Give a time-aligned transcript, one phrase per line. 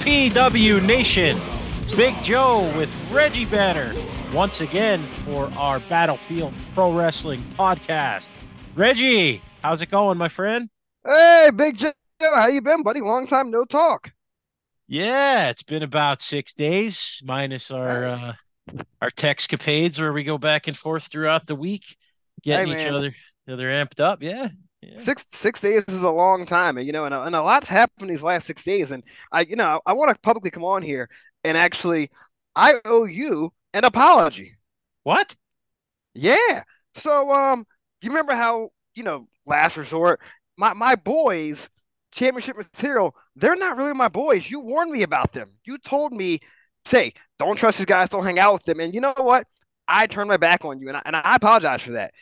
[0.00, 1.38] BPW Nation.
[1.94, 3.92] Big Joe with Reggie Banner
[4.32, 8.30] once again for our Battlefield Pro Wrestling podcast.
[8.74, 10.70] Reggie, how's it going, my friend?
[11.06, 13.02] Hey, Big Joe, how you been, buddy?
[13.02, 14.10] Long time no talk.
[14.88, 18.32] Yeah, it's been about six days, minus our uh,
[19.02, 21.84] our textcapades where we go back and forth throughout the week,
[22.42, 23.12] getting Hey, each other
[23.46, 24.22] other amped up.
[24.22, 24.48] Yeah,
[24.82, 24.98] yeah.
[24.98, 28.10] Six six days is a long time, you know, and a, and a lot's happened
[28.10, 28.92] these last six days.
[28.92, 31.08] And I, you know, I want to publicly come on here
[31.44, 32.10] and actually,
[32.56, 34.56] I owe you an apology.
[35.02, 35.36] What?
[36.14, 36.64] Yeah.
[36.94, 37.66] So, um,
[38.02, 40.20] you remember how you know last resort,
[40.56, 41.68] my my boys,
[42.12, 44.50] championship material, they're not really my boys.
[44.50, 45.50] You warned me about them.
[45.64, 46.40] You told me,
[46.84, 48.80] say, don't trust these guys, don't hang out with them.
[48.80, 49.46] And you know what?
[49.88, 52.12] I turned my back on you, and I, and I apologize for that.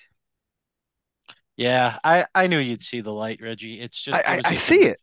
[1.58, 3.80] Yeah, I I knew you'd see the light, Reggie.
[3.80, 5.00] It's just I, it I, I see it.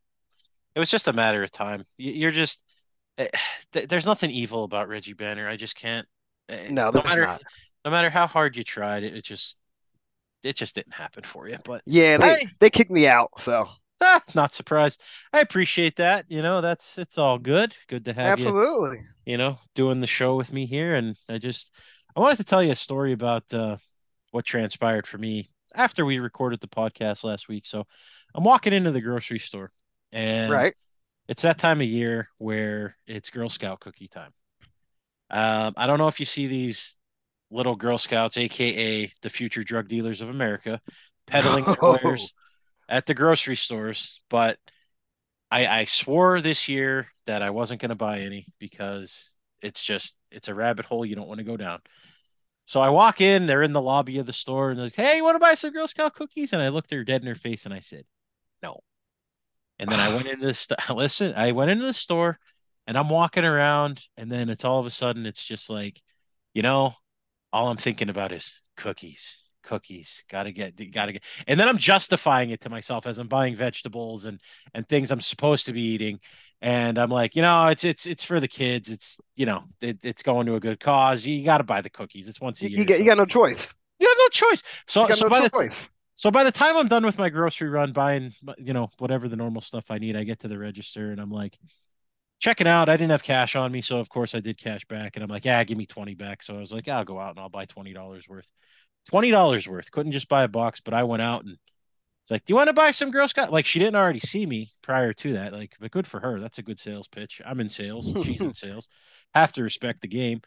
[0.75, 1.85] It was just a matter of time.
[1.97, 2.63] You're just
[3.17, 3.29] eh,
[3.71, 5.47] there's nothing evil about Reggie Banner.
[5.47, 6.07] I just can't.
[6.49, 7.41] eh, No, no matter not.
[7.85, 9.57] no matter how hard you tried, it, it just
[10.43, 11.57] it just didn't happen for you.
[11.63, 12.45] But Yeah, they, Hey.
[12.59, 13.39] they kicked me out.
[13.39, 13.67] So
[14.01, 15.01] ah, not surprised.
[15.33, 16.25] I appreciate that.
[16.29, 17.75] You know, that's it's all good.
[17.87, 18.53] Good to have you.
[18.53, 18.99] absolutely.
[19.25, 21.73] You know, doing the show with me here, and I just
[22.15, 23.77] I wanted to tell you a story about uh,
[24.31, 27.65] what transpired for me after we recorded the podcast last week.
[27.65, 27.85] So
[28.33, 29.71] I'm walking into the grocery store,
[30.11, 30.73] and Right.
[31.27, 34.33] it's that time of year where it's Girl Scout cookie time.
[35.29, 36.97] Um, I don't know if you see these
[37.51, 40.79] little Girl Scouts, aka the future drug dealers of America,
[41.27, 41.97] peddling their Oh.
[42.03, 42.33] wares
[42.89, 44.57] at the grocery stores, but
[45.51, 49.31] I, I swore this year that I wasn't going to buy any because
[49.61, 51.79] it's just it's a rabbit hole you don't want to go down.
[52.65, 55.17] So I walk in, they're in the lobby of the store, and they're like, "Hey,
[55.17, 57.35] you want to buy some Girl Scout cookies?" And I looked her dead in her
[57.35, 58.05] face, and I said,
[58.63, 58.79] "No."
[59.79, 61.33] And then I went into the st- listen.
[61.35, 62.39] I went into the store,
[62.87, 66.01] and I'm walking around, and then it's all of a sudden it's just like,
[66.53, 66.93] you know,
[67.53, 70.23] all I'm thinking about is cookies, cookies.
[70.29, 74.25] Gotta get, gotta get, and then I'm justifying it to myself as I'm buying vegetables
[74.25, 74.39] and
[74.73, 76.19] and things I'm supposed to be eating,
[76.61, 78.89] and I'm like, you know, it's it's it's for the kids.
[78.89, 81.25] It's you know, it, it's going to a good cause.
[81.25, 82.27] You, got to buy the cookies.
[82.27, 82.79] It's once a year.
[82.79, 83.75] you, got, so- you got no choice.
[83.99, 84.63] you have no choice.
[84.87, 85.69] So so no by the
[86.15, 89.35] so by the time I'm done with my grocery run, buying you know whatever the
[89.35, 91.57] normal stuff I need, I get to the register and I'm like
[92.39, 92.89] checking out.
[92.89, 95.29] I didn't have cash on me, so of course I did cash back, and I'm
[95.29, 96.41] like, yeah, give me twenty back.
[96.41, 98.49] So I was like, yeah, I'll go out and I'll buy twenty dollars worth.
[99.09, 99.91] Twenty dollars worth.
[99.91, 101.57] Couldn't just buy a box, but I went out and
[102.25, 103.51] it's like, do you want to buy some Girl Scout?
[103.51, 105.53] Like she didn't already see me prior to that.
[105.53, 106.39] Like, but good for her.
[106.39, 107.39] That's a good sales pitch.
[107.45, 108.11] I'm in sales.
[108.25, 108.89] She's in sales.
[109.35, 110.41] Have to respect the game.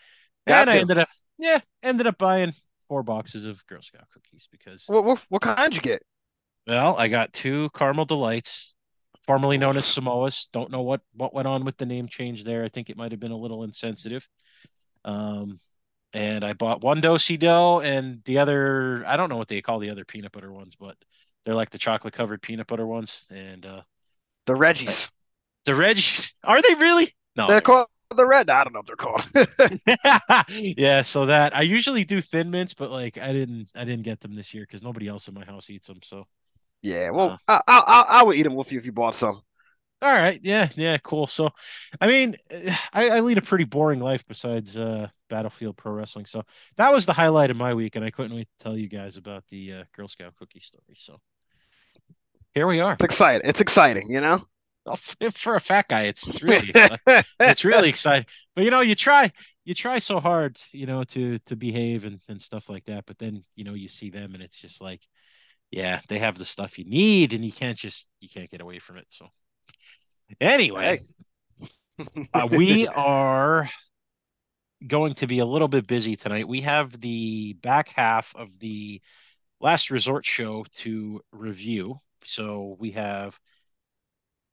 [0.49, 2.53] Got and I ended up, yeah, ended up buying
[2.88, 6.03] four boxes of Girl Scout cookies because What, what, what kind you get?
[6.67, 8.75] well, I got two caramel delights,
[9.22, 10.50] formerly known as Samoas.
[10.53, 12.65] Don't know what what went on with the name change there.
[12.65, 14.28] I think it might have been a little insensitive.
[15.05, 15.61] Um,
[16.12, 19.05] and I bought one Do-si-do and the other.
[19.06, 20.97] I don't know what they call the other peanut butter ones, but
[21.44, 23.26] they're like the chocolate covered peanut butter ones.
[23.31, 23.82] And uh,
[24.47, 25.10] The Reggies.
[25.65, 27.12] the Reggies are they really?
[27.37, 28.49] No, They're called the Red.
[28.50, 29.22] I don't know what they're called.
[30.49, 31.03] yeah.
[31.03, 34.34] So that I usually do thin mints, but like I didn't I didn't get them
[34.34, 36.00] this year because nobody else in my house eats them.
[36.03, 36.26] So.
[36.82, 37.10] yeah.
[37.10, 37.38] Well, Uh.
[37.47, 39.43] I, I, I, I would eat them with you if you bought some.
[40.00, 40.38] All right.
[40.43, 40.69] Yeah.
[40.76, 40.99] Yeah.
[40.99, 41.26] Cool.
[41.26, 41.50] So,
[42.00, 42.37] I mean,
[42.93, 46.27] I, I lead a pretty boring life besides uh, Battlefield Pro Wrestling.
[46.27, 46.43] So
[46.77, 49.16] that was the highlight of my week, and I couldn't wait to tell you guys
[49.16, 50.94] about the uh, Girl Scout cookie story.
[50.97, 51.19] So
[52.55, 52.94] here we are.
[52.94, 53.43] It's exciting.
[53.44, 54.43] It's exciting, you know?
[55.33, 56.72] For a fat guy, it's really
[57.41, 58.27] it's really exciting.
[58.55, 59.31] But you know, you try
[59.65, 63.05] you try so hard, you know, to to behave and, and stuff like that.
[63.05, 65.03] But then you know you see them, and it's just like,
[65.71, 68.78] yeah, they have the stuff you need, and you can't just you can't get away
[68.78, 69.06] from it.
[69.08, 69.29] So
[70.41, 71.00] anyway.
[72.32, 73.69] Uh, we are
[74.86, 76.48] going to be a little bit busy tonight.
[76.48, 79.00] We have the back half of the
[79.60, 82.00] last resort show to review.
[82.25, 83.38] So we have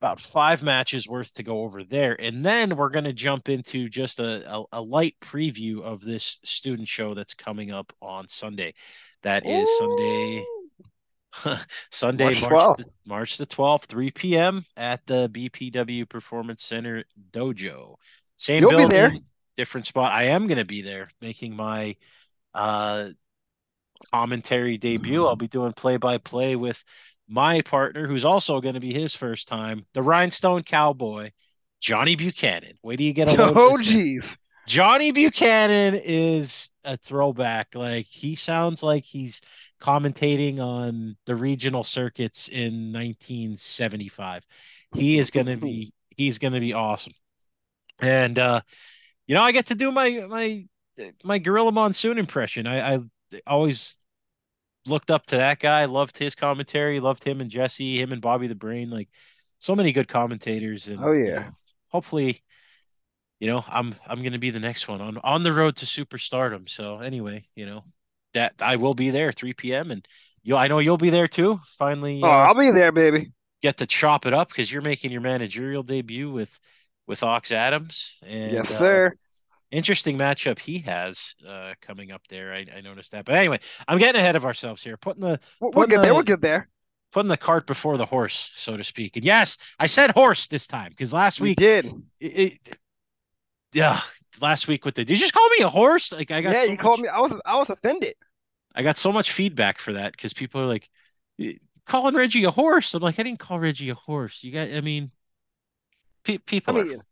[0.01, 2.15] about five matches worth to go over there.
[2.19, 6.39] And then we're going to jump into just a, a, a light preview of this
[6.43, 8.73] student show that's coming up on Sunday.
[9.23, 10.45] That is Sunday.
[11.91, 12.77] Sunday, March March 12th.
[12.77, 14.65] the, March the 12th, 3 p.m.
[14.77, 17.95] at the BPW Performance Center Dojo.
[18.37, 19.13] Same You'll be there.
[19.55, 20.11] Different spot.
[20.11, 21.95] I am going to be there making my
[22.53, 23.09] uh,
[24.11, 25.25] commentary debut.
[25.25, 26.83] I'll be doing play by play with
[27.27, 31.31] my partner, who's also going to be his first time, the Rhinestone Cowboy,
[31.81, 32.73] Johnny Buchanan.
[32.83, 34.23] Wait do you get a Oh, geez.
[34.67, 37.75] Johnny Buchanan is a throwback.
[37.75, 39.41] Like he sounds like he's
[39.79, 44.45] commentating on the regional circuits in 1975.
[44.95, 47.13] He is going to be he's going to be awesome.
[48.01, 48.61] and uh,
[49.27, 50.65] you know, I get to do my my
[51.23, 52.67] my Gorilla Monsoon impression.
[52.67, 52.99] I, I
[53.47, 53.97] always
[54.87, 58.47] looked up to that guy, loved his commentary, loved him and Jesse, him and Bobby
[58.47, 59.09] the Brain, like
[59.59, 60.87] so many good commentators.
[60.87, 61.55] And oh yeah, you know,
[61.89, 62.41] hopefully,
[63.39, 66.69] you know, I'm I'm gonna be the next one on on the road to superstardom.
[66.69, 67.83] So anyway, you know,
[68.33, 69.91] that I will be there 3 p.m.
[69.91, 70.07] and
[70.43, 71.59] you I know you'll be there too.
[71.65, 73.31] Finally, oh, uh, I'll be there, baby.
[73.61, 76.59] Get to chop it up because you're making your managerial debut with
[77.07, 78.19] with Ox Adams.
[78.25, 79.07] And, yes, uh, sir.
[79.07, 79.15] Uh,
[79.71, 82.53] interesting matchup he has uh, coming up there.
[82.53, 83.25] I, I, noticed that.
[83.25, 84.97] But anyway, I'm getting ahead of ourselves here.
[84.97, 86.13] Putting the we'll, get the, there.
[86.13, 86.69] We'll get there.
[87.11, 89.15] Putting the cart before the horse, so to speak.
[89.15, 91.85] And yes, I said horse this time because last week you did.
[92.19, 92.77] It, it,
[93.73, 94.01] yeah,
[94.41, 96.11] last week with the did you just call me a horse?
[96.11, 97.07] Like I got yeah, so you much, called me.
[97.07, 98.15] I was I was offended.
[98.75, 100.89] I got so much feedback for that because people are like
[101.85, 102.93] calling Reggie a horse.
[102.93, 104.43] I'm like, I didn't call Reggie a horse.
[104.43, 105.11] You got, I mean,
[106.25, 107.05] pe- people I mean, are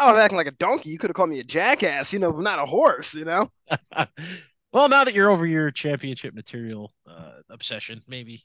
[0.00, 0.90] I was acting like a donkey.
[0.90, 3.50] You could have called me a jackass, you know, not a horse, you know.
[4.72, 8.40] well, now that you're over your championship material uh, obsession, maybe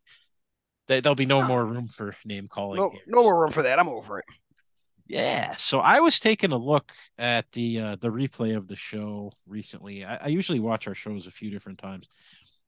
[0.88, 2.82] there'll be no more room for name calling.
[2.82, 3.80] No, no more room for that.
[3.80, 4.26] I'm over it.
[5.08, 5.56] Yeah.
[5.56, 10.04] So I was taking a look at the uh, the replay of the show recently.
[10.04, 12.08] I, I, usually watch our shows a few different times.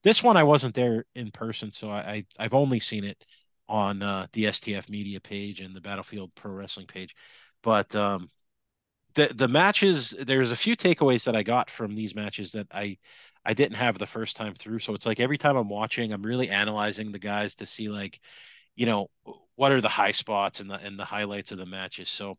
[0.03, 3.17] This one I wasn't there in person, so I, I have only seen it
[3.67, 7.15] on uh, the STF media page and the Battlefield Pro Wrestling page.
[7.63, 8.29] But um,
[9.15, 12.97] the the matches there's a few takeaways that I got from these matches that I
[13.45, 14.79] I didn't have the first time through.
[14.79, 18.19] So it's like every time I'm watching, I'm really analyzing the guys to see like,
[18.75, 19.07] you know,
[19.55, 22.09] what are the high spots and the and the highlights of the matches.
[22.09, 22.35] So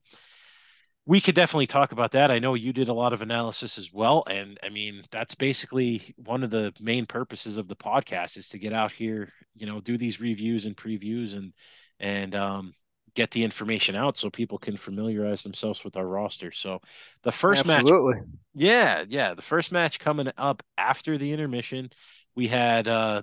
[1.06, 2.30] we could definitely talk about that.
[2.30, 6.14] I know you did a lot of analysis as well, and I mean that's basically
[6.16, 9.80] one of the main purposes of the podcast is to get out here, you know,
[9.80, 11.52] do these reviews and previews and
[11.98, 12.74] and um,
[13.14, 16.52] get the information out so people can familiarize themselves with our roster.
[16.52, 16.80] So
[17.22, 18.16] the first Absolutely.
[18.16, 18.24] match,
[18.54, 21.90] yeah, yeah, the first match coming up after the intermission,
[22.34, 23.22] we had uh,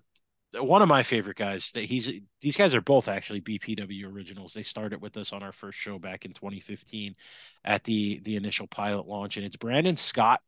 [0.60, 1.72] one of my favorite guys.
[1.72, 2.12] That he's
[2.42, 4.54] these guys are both actually BPW originals.
[4.54, 7.16] They started with us on our first show back in 2015
[7.64, 10.42] at the the initial pilot launch, and it's Brandon Scott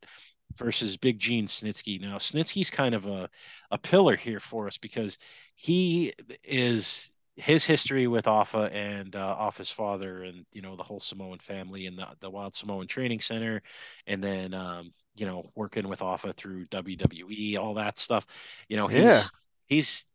[0.55, 1.99] versus Big Gene Snitsky.
[2.01, 3.29] Now Snitsky's kind of a
[3.71, 5.17] a pillar here for us because
[5.55, 6.13] he
[6.43, 11.37] is his history with Afa and uh, Afa's father, and you know the whole Samoan
[11.37, 13.61] family and the, the Wild Samoan Training Center,
[14.07, 18.25] and then um, you know working with Afa through WWE, all that stuff.
[18.67, 19.23] You know, he's yeah.
[19.67, 20.07] he's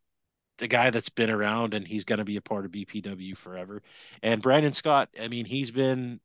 [0.58, 3.82] the guy that's been around, and he's going to be a part of BPW forever.
[4.22, 6.20] And Brandon Scott, I mean, he's been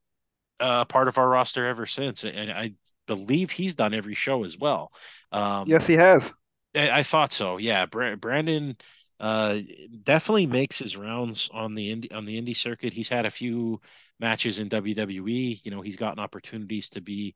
[0.60, 2.74] a uh, part of our roster ever since, and I
[3.06, 4.92] believe he's done every show as well.
[5.32, 6.34] Um, yes, he has.
[6.76, 7.58] I, I thought so.
[7.58, 8.78] Yeah, Brandon
[9.20, 9.60] uh,
[10.04, 12.94] definitely makes his rounds on the indie on the indie circuit.
[12.94, 13.82] He's had a few
[14.20, 15.60] matches in WWE.
[15.64, 17.34] You know, he's gotten opportunities to be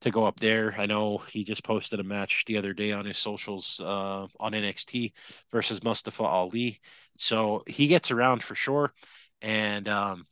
[0.00, 0.74] to go up there.
[0.78, 4.52] I know he just posted a match the other day on his socials uh, on
[4.52, 5.12] NXT
[5.50, 6.80] versus Mustafa Ali.
[7.18, 8.92] So he gets around for sure.
[9.40, 10.26] And um,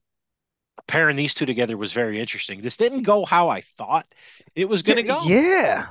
[0.87, 2.61] pairing these two together was very interesting.
[2.61, 4.07] This didn't go how I thought
[4.55, 5.21] it was going to go.
[5.25, 5.87] Yeah.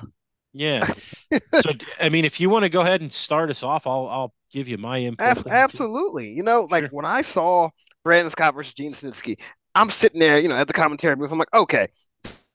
[0.54, 0.86] Yeah.
[1.62, 4.34] so I mean, if you want to go ahead and start us off, I'll I'll
[4.52, 5.48] give you my input.
[5.48, 6.30] absolutely.
[6.32, 6.90] You know, like sure.
[6.92, 7.70] when I saw
[8.04, 9.38] Brandon Scott versus Gene Snitsky,
[9.76, 11.32] I'm sitting there, you know, at the commentary booth.
[11.32, 11.90] I'm like, okay,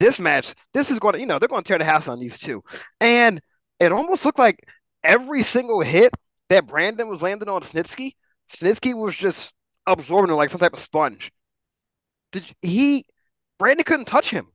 [0.00, 2.18] this match, this is going to, you know, they're going to tear the house on
[2.18, 2.62] these two.
[3.00, 3.40] And
[3.78, 4.58] it almost looked like
[5.02, 6.12] every single hit
[6.50, 8.12] that Brandon was landing on Snitsky,
[8.48, 9.52] Snitsky was just
[9.86, 11.32] absorbing it like some type of sponge.
[12.32, 13.04] Did he?
[13.58, 14.48] Brandon couldn't touch him.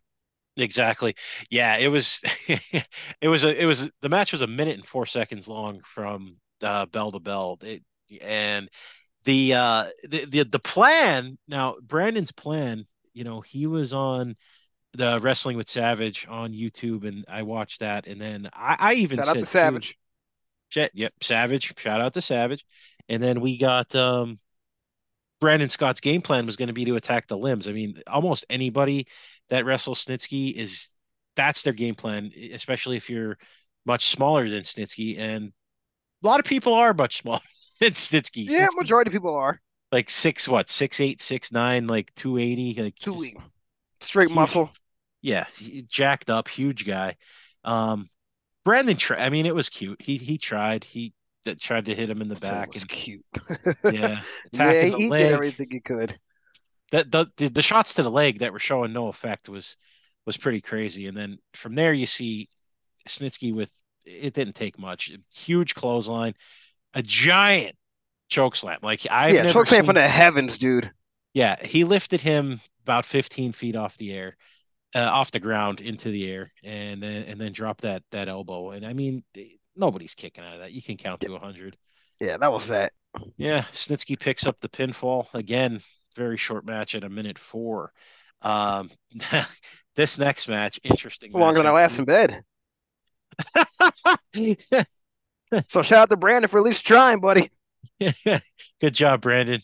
[0.58, 1.16] Exactly.
[1.50, 2.22] Yeah, it was.
[3.22, 3.62] it was a.
[3.62, 7.20] It was the match was a minute and four seconds long from uh, bell to
[7.20, 7.58] bell.
[7.62, 7.84] It,
[8.22, 8.70] and
[9.26, 14.36] the uh the, the the plan now Brandon's plan, you know, he was on
[14.94, 19.18] the wrestling with Savage on YouTube and I watched that and then I, I even
[19.22, 19.96] Shout said Savage.
[20.72, 21.74] Too, yep, Savage.
[21.78, 22.66] Shout out to Savage.
[23.08, 24.38] And then we got um
[25.40, 27.68] Brandon Scott's game plan was going to be to attack the limbs.
[27.68, 29.08] I mean, almost anybody
[29.50, 30.92] that wrestles Snitsky is
[31.36, 33.38] that's their game plan, especially if you're
[33.86, 35.18] much smaller than Snitsky.
[35.18, 35.54] And
[36.24, 37.40] a lot of people are much smaller
[37.80, 38.50] than Snitsky.
[38.50, 39.62] Yeah, Snitsky, majority of people are.
[39.92, 43.26] Like six, what, six eight, six nine, like two eighty, like two
[44.02, 44.72] straight huge, muscle.
[45.22, 45.46] Yeah,
[45.88, 47.16] jacked up, huge guy.
[47.64, 48.10] Um,
[48.64, 50.02] Brandon, tri- I mean, it was cute.
[50.02, 50.84] He he tried.
[50.84, 51.14] He
[51.46, 52.76] that tried to hit him in the back.
[52.76, 53.26] and cute.
[53.84, 55.24] yeah, yeah, he leg.
[55.24, 56.18] did everything he could.
[56.92, 59.78] That the, the the shots to the leg that were showing no effect was
[60.26, 61.08] was pretty crazy.
[61.08, 62.50] And then from there, you see
[63.08, 63.72] Snitsky with
[64.06, 65.12] it didn't take much.
[65.36, 66.34] Huge clothesline,
[66.94, 67.76] a giant
[68.30, 68.80] choke slam.
[68.82, 70.92] Like I've yeah, never choke slam from the heavens, dude.
[71.34, 74.36] Yeah, he lifted him about 15 feet off the air,
[74.96, 78.72] uh, off the ground into the air and then and then drop that that elbow.
[78.72, 79.24] And I mean,
[79.76, 80.72] nobody's kicking out of that.
[80.72, 81.78] You can count to hundred.
[82.20, 82.94] Yeah, that was that.
[83.38, 85.82] Yeah, Snitsky picks up the pinfall again.
[86.16, 87.92] Very short match at a minute four.
[88.42, 88.90] Um,
[89.96, 91.32] this next match, interesting.
[91.32, 92.44] Longer than I last in bed.
[95.68, 97.50] so shout out to Brandon for at least trying, buddy.
[98.00, 99.62] Good job, Brandon.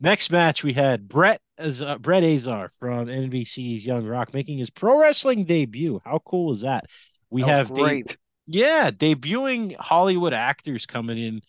[0.00, 4.70] Next match, we had Brett as uh, Brett Azar from NBC's Young Rock making his
[4.70, 6.00] pro wrestling debut.
[6.04, 6.86] How cool is that?
[7.30, 8.06] We have great.
[8.06, 11.40] De- yeah, debuting Hollywood actors coming in,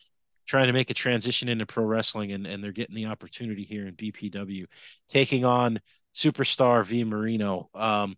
[0.48, 3.88] trying to make a transition into pro wrestling, and, and they're getting the opportunity here
[3.88, 4.66] in BPW,
[5.10, 5.80] taking on
[6.14, 7.70] superstar V Marino.
[7.74, 8.16] Um,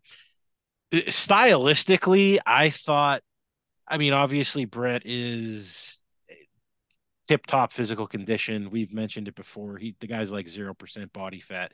[0.93, 3.22] stylistically, I thought,
[3.88, 6.03] I mean, obviously Brett is
[7.27, 8.70] tip top physical condition.
[8.70, 9.77] We've mentioned it before.
[9.77, 11.72] He the guy's like zero percent body fat.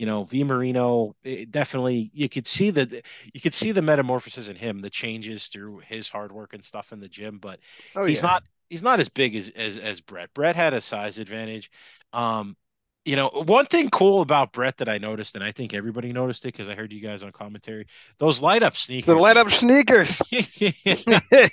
[0.00, 1.14] You know, V Marino
[1.50, 3.02] definitely you could see the
[3.34, 6.92] you could see the metamorphosis in him, the changes through his hard work and stuff
[6.92, 7.36] in the gym.
[7.36, 7.60] But
[7.94, 8.28] oh, he's yeah.
[8.28, 10.32] not he's not as big as as as Brett.
[10.32, 11.70] Brett had a size advantage.
[12.14, 12.56] Um,
[13.04, 16.46] you know, one thing cool about Brett that I noticed, and I think everybody noticed
[16.46, 19.14] it because I heard you guys on commentary, those light up sneakers.
[19.14, 20.22] The light up sneakers.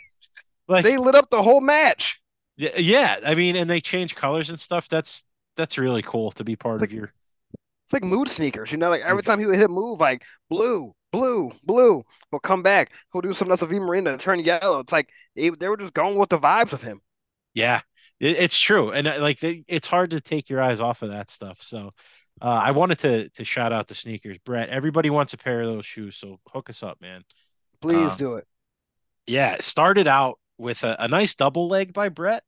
[0.69, 2.21] like, they lit up the whole match.
[2.55, 3.17] Yeah, yeah.
[3.25, 4.87] I mean, and they change colors and stuff.
[4.87, 5.25] That's
[5.57, 7.13] that's really cool to be part like, of your.
[7.88, 8.89] It's like mood sneakers, you know.
[8.89, 12.91] Like every time he would hit a move, like blue, blue, blue, he'll come back.
[13.13, 14.79] He'll do something else with V Marino and turn yellow.
[14.79, 17.00] It's like they, they were just going with the vibes of him.
[17.53, 17.79] Yeah,
[18.20, 21.12] it, it's true, and uh, like they, it's hard to take your eyes off of
[21.12, 21.62] that stuff.
[21.62, 21.91] So,
[22.41, 24.67] uh, I wanted to to shout out the sneakers, Brett.
[24.67, 27.24] Everybody wants a pair of those shoes, so hook us up, man.
[27.79, 28.48] Please um, do it.
[29.27, 32.44] Yeah, it started out with a, a nice double leg by Brett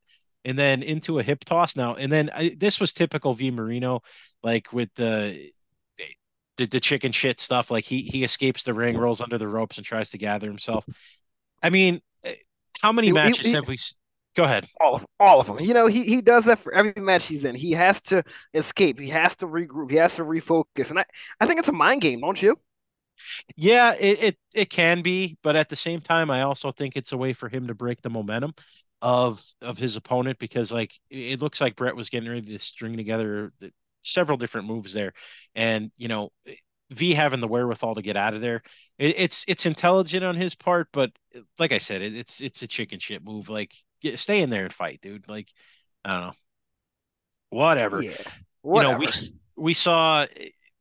[0.46, 1.96] and then into a hip toss now.
[1.96, 4.02] And then I, this was typical V Marino,
[4.44, 5.52] like with the,
[6.58, 7.72] the the chicken shit stuff.
[7.72, 10.86] Like he he escapes the ring, rolls under the ropes, and tries to gather himself.
[11.62, 12.34] I mean, eh,
[12.82, 13.78] how many he, matches he, have we?
[14.36, 14.68] Go ahead.
[14.80, 15.60] All, all of them.
[15.60, 17.56] You know, he, he does that for every match he's in.
[17.56, 19.00] He has to escape.
[19.00, 19.90] He has to regroup.
[19.90, 20.92] He has to refocus.
[20.92, 21.06] And I,
[21.42, 22.58] I think it's a mind game, don't you?
[23.58, 27.12] Yeah, it, it it can be, but at the same time, I also think it's
[27.12, 28.54] a way for him to break the momentum
[29.02, 32.98] of of his opponent because like it looks like Brett was getting ready to string
[32.98, 33.54] together
[34.02, 35.14] several different moves there,
[35.56, 36.32] and you know
[36.92, 38.62] V having the wherewithal to get out of there,
[38.98, 41.12] it, it's it's intelligent on his part, but
[41.58, 43.50] like I said, it, it's it's a chicken shit move.
[43.50, 45.30] Like get, stay in there and fight, dude.
[45.30, 45.48] Like
[46.04, 46.34] I don't know,
[47.52, 48.02] whatever.
[48.02, 48.12] Yeah,
[48.62, 48.92] whatever.
[48.92, 49.08] You know we
[49.64, 50.26] we saw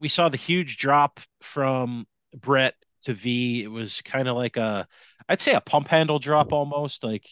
[0.00, 2.06] we saw the huge drop from
[2.36, 3.62] Brett to V.
[3.64, 4.86] It was kind of like a,
[5.28, 7.04] I'd say a pump handle drop almost.
[7.04, 7.26] Like,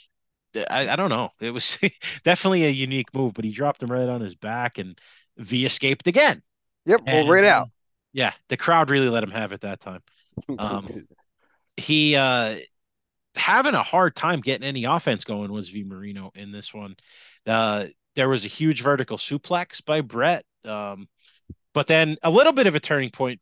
[0.56, 1.30] I, I don't know.
[1.40, 1.78] It was
[2.24, 4.98] definitely a unique move, but he dropped him right on his back and
[5.38, 6.42] V escaped again.
[6.86, 7.68] Yep, and, right out.
[8.12, 10.00] Yeah, the crowd really let him have it that time.
[10.58, 11.06] Um,
[11.78, 12.56] he uh
[13.38, 16.94] having a hard time getting any offense going was V Marino in this one.
[17.46, 17.86] Uh,
[18.16, 20.44] there was a huge vertical suplex by Brett.
[20.66, 21.08] Um,
[21.72, 23.40] but then a little bit of a turning point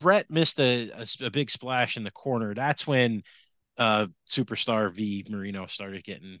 [0.00, 3.22] Brett missed a, a, a big splash in the corner, that's when
[3.80, 6.38] uh, superstar V Marino started getting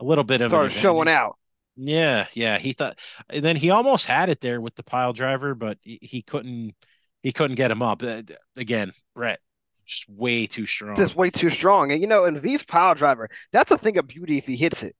[0.00, 1.36] a little bit of started showing out.
[1.76, 2.58] Yeah, yeah.
[2.58, 5.98] He thought, and then he almost had it there with the pile driver, but he,
[6.00, 6.74] he couldn't.
[7.22, 8.02] He couldn't get him up.
[8.02, 8.22] Uh,
[8.56, 9.40] again, Brett,
[9.84, 10.96] just way too strong.
[10.96, 11.90] Just way too strong.
[11.90, 14.84] And you know, and V's pile driver, that's a thing of beauty if he hits
[14.84, 14.94] it.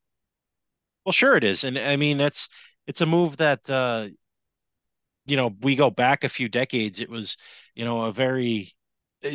[1.07, 2.49] Well, sure it is, and I mean that's
[2.89, 4.09] it's a move that uh,
[5.29, 7.37] you know, we go back a few decades, it was,
[7.75, 8.73] you know, a very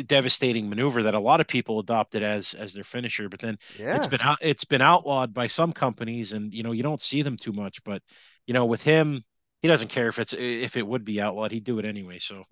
[0.06, 3.96] devastating maneuver that a lot of people adopted as as their finisher but then yeah.
[3.96, 7.20] it's been out it's been outlawed by some companies and you know you don't see
[7.20, 8.00] them too much but
[8.46, 9.22] you know with him
[9.64, 12.44] he doesn't care if it's if it would be outlawed he'd do it anyway so.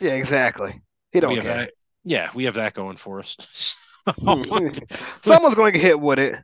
[0.00, 0.80] Yeah exactly.
[1.10, 1.42] He don't care.
[1.42, 1.72] that,
[2.04, 3.76] yeah we have that going for us.
[5.22, 6.36] Someone's going to hit with it.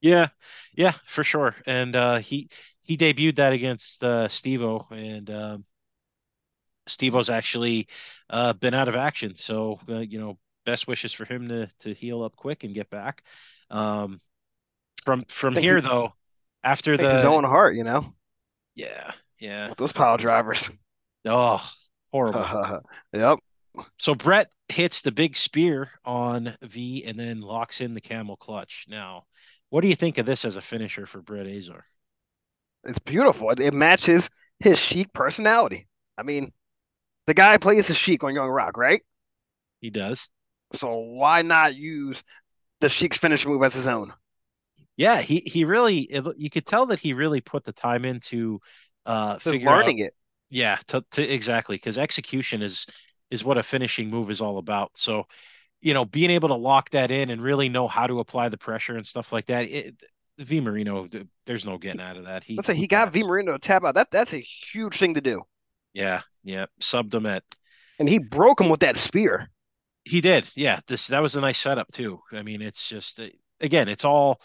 [0.00, 0.26] Yeah
[0.74, 2.48] yeah for sure and uh he
[2.84, 5.64] he debuted that against uh Stevo and um
[6.96, 7.88] Stevo's actually
[8.28, 11.94] uh, been out of action, so uh, you know, best wishes for him to to
[11.94, 13.22] heal up quick and get back.
[13.70, 14.20] Um,
[15.02, 16.14] from from here though,
[16.62, 18.14] after the going hard, you know.
[18.74, 19.72] Yeah, yeah.
[19.76, 20.70] Those pile drivers.
[21.24, 21.62] Oh,
[22.12, 22.80] horrible.
[23.12, 23.38] yep.
[23.98, 28.86] So Brett hits the big spear on V and then locks in the camel clutch.
[28.88, 29.24] Now,
[29.68, 31.84] what do you think of this as a finisher for Brett Azar?
[32.84, 33.50] It's beautiful.
[33.50, 35.86] It matches his Sheik personality.
[36.16, 36.52] I mean,
[37.30, 39.02] the guy plays the Sheik on Young Rock, right?
[39.80, 40.30] He does.
[40.72, 42.24] So why not use
[42.80, 44.12] the Sheik's finish move as his own?
[44.96, 48.58] Yeah, he he really you could tell that he really put the time into
[49.06, 50.14] uh learning out, it.
[50.48, 52.86] Yeah, to, to exactly because execution is
[53.30, 54.90] is what a finishing move is all about.
[54.96, 55.28] So,
[55.80, 58.58] you know, being able to lock that in and really know how to apply the
[58.58, 59.70] pressure and stuff like that.
[59.70, 59.94] It,
[60.40, 61.06] V Marino,
[61.46, 62.42] there's no getting out of that.
[62.42, 63.94] He, Let's say he, he got V Marino to tap out.
[63.94, 65.44] That that's a huge thing to do.
[65.92, 67.42] Yeah, yeah, subbed him at,
[67.98, 69.50] and he broke him with that spear.
[70.04, 70.48] He did.
[70.56, 72.20] Yeah, this that was a nice setup too.
[72.32, 73.20] I mean, it's just
[73.60, 74.40] again, it's all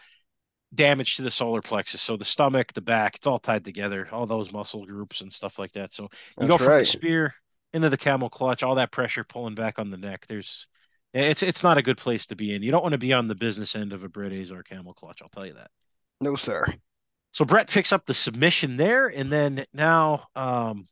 [0.74, 2.02] damage to the solar plexus.
[2.02, 5.58] So the stomach, the back, it's all tied together, all those muscle groups and stuff
[5.58, 5.94] like that.
[5.94, 6.80] So you That's go from right.
[6.80, 7.36] the spear
[7.74, 10.26] into the camel clutch, all that pressure pulling back on the neck.
[10.28, 10.68] There's
[11.14, 12.62] it's it's not a good place to be in.
[12.62, 15.22] You don't want to be on the business end of a Brit or camel clutch.
[15.22, 15.72] I'll tell you that.
[16.20, 16.66] No, sir.
[17.32, 20.88] So Brett picks up the submission there, and then now um,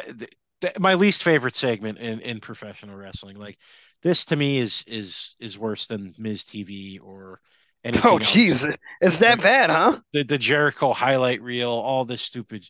[0.00, 0.28] the,
[0.60, 3.36] the, my least favorite segment in, in professional wrestling.
[3.36, 3.58] Like
[4.02, 7.40] this to me is is is worse than Miz TV or
[7.84, 8.10] anything.
[8.10, 9.98] Oh, jeez, is that bad, huh?
[10.12, 12.68] The the Jericho highlight reel, all this stupid,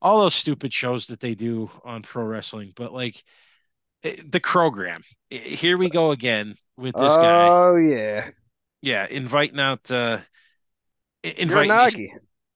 [0.00, 2.72] all those stupid shows that they do on pro wrestling.
[2.76, 3.22] But like
[4.04, 5.00] eh, the program,
[5.30, 7.48] here we go again with this oh, guy.
[7.48, 8.30] Oh yeah,
[8.82, 10.18] yeah, inviting out, uh
[11.22, 12.10] inviting these,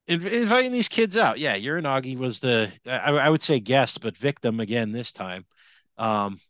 [0.07, 1.39] inviting these kids out.
[1.39, 5.45] Yeah, Uranage was the I, I would say guest, but victim again this time.
[5.99, 6.41] Um,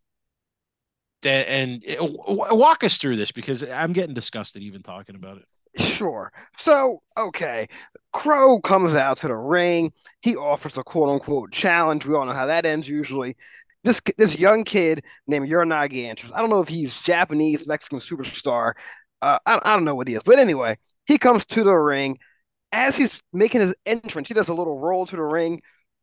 [1.25, 5.45] and walk us through this because I'm getting disgusted even talking about it.
[5.81, 6.33] Sure.
[6.57, 7.69] So, okay.
[8.13, 9.93] Crow comes out to the ring.
[10.21, 12.07] He offers a quote unquote challenge.
[12.07, 13.37] We all know how that ends usually.
[13.85, 16.33] This this young kid named Uranage enters.
[16.33, 18.73] I don't know if he's Japanese, Mexican superstar.
[19.23, 20.23] Uh, I, I don't know what he is.
[20.23, 22.19] But anyway, he comes to the ring.
[22.73, 25.63] As he's making his entrance, he does a little roll to the ring.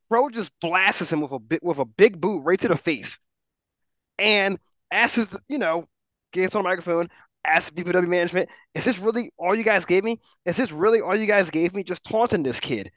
[0.09, 3.19] Pro just blasts him with a bit with a big boot right to the face.
[4.19, 4.59] And
[4.91, 5.87] asks, you know,
[6.31, 7.09] gets on the microphone,
[7.45, 10.19] asks BPW management, is this really all you guys gave me?
[10.45, 11.83] Is this really all you guys gave me?
[11.83, 12.91] Just taunting this kid.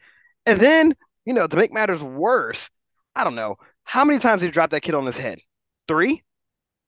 [0.45, 2.71] And then, you know, to make matters worse,
[3.15, 3.57] I don't know.
[3.85, 5.39] How many times did he drop that kid on his head?
[5.89, 6.23] Three?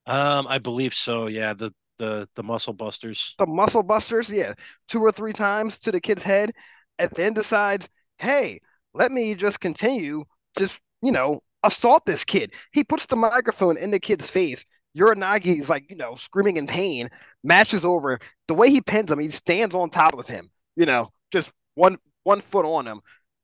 [0.06, 1.26] Um, I believe so.
[1.26, 1.54] Yeah.
[1.54, 3.34] The the the muscle busters.
[3.38, 4.54] The muscle busters, yeah.
[4.88, 6.52] Two or three times to the kid's head,
[6.98, 8.60] and then decides, hey,
[8.94, 10.24] let me just continue,
[10.58, 12.52] just, you know, assault this kid.
[12.72, 14.64] He puts the microphone in the kid's face
[14.96, 17.10] Uranagi is like, you know, screaming in pain,
[17.44, 18.18] matches over.
[18.46, 21.98] The way he pins him, he stands on top of him, you know, just one
[22.24, 23.00] one foot on him,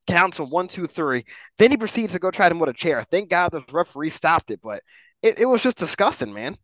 [0.06, 1.24] counts him one, two, three.
[1.58, 3.04] Then he proceeds to go try him with a chair.
[3.10, 4.82] Thank God the referee stopped it, but
[5.22, 6.56] it, it was just disgusting, man.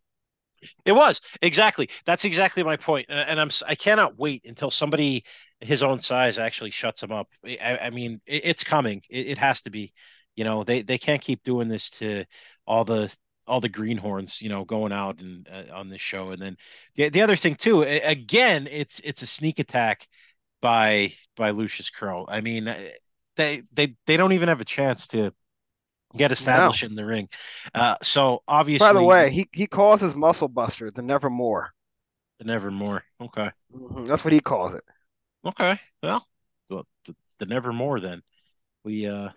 [0.85, 1.89] It was exactly.
[2.05, 5.23] That's exactly my point, and I'm I cannot wait until somebody
[5.59, 7.29] his own size actually shuts him up.
[7.45, 9.01] I, I mean, it, it's coming.
[9.09, 9.93] It, it, has to be.
[10.35, 12.25] You know, they they can't keep doing this to
[12.65, 13.15] all the
[13.47, 16.31] all the greenhorns, you know, going out and uh, on this show.
[16.31, 16.57] And then
[16.95, 20.07] the, the other thing too, again, it's it's a sneak attack
[20.61, 22.25] by by Lucius Crow.
[22.27, 22.79] I mean, uh,
[23.35, 25.33] they they they don't even have a chance to
[26.15, 26.89] get established no.
[26.89, 27.29] in the ring.
[27.73, 31.71] Uh, so obviously, by the way, he he calls his muscle buster the Nevermore.
[32.39, 33.03] The Nevermore.
[33.21, 34.07] Okay, mm-hmm.
[34.07, 34.83] that's what he calls it.
[35.45, 36.25] Okay, well,
[36.69, 36.83] the,
[37.39, 38.21] the Nevermore then.
[38.83, 39.29] We uh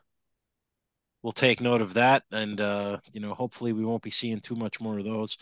[1.24, 4.54] we'll take note of that, and uh, you know, hopefully, we won't be seeing too
[4.54, 5.38] much more of those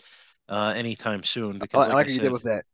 [0.49, 1.59] uh, anytime soon.
[1.59, 2.65] Because, I like, like I said, you did with that.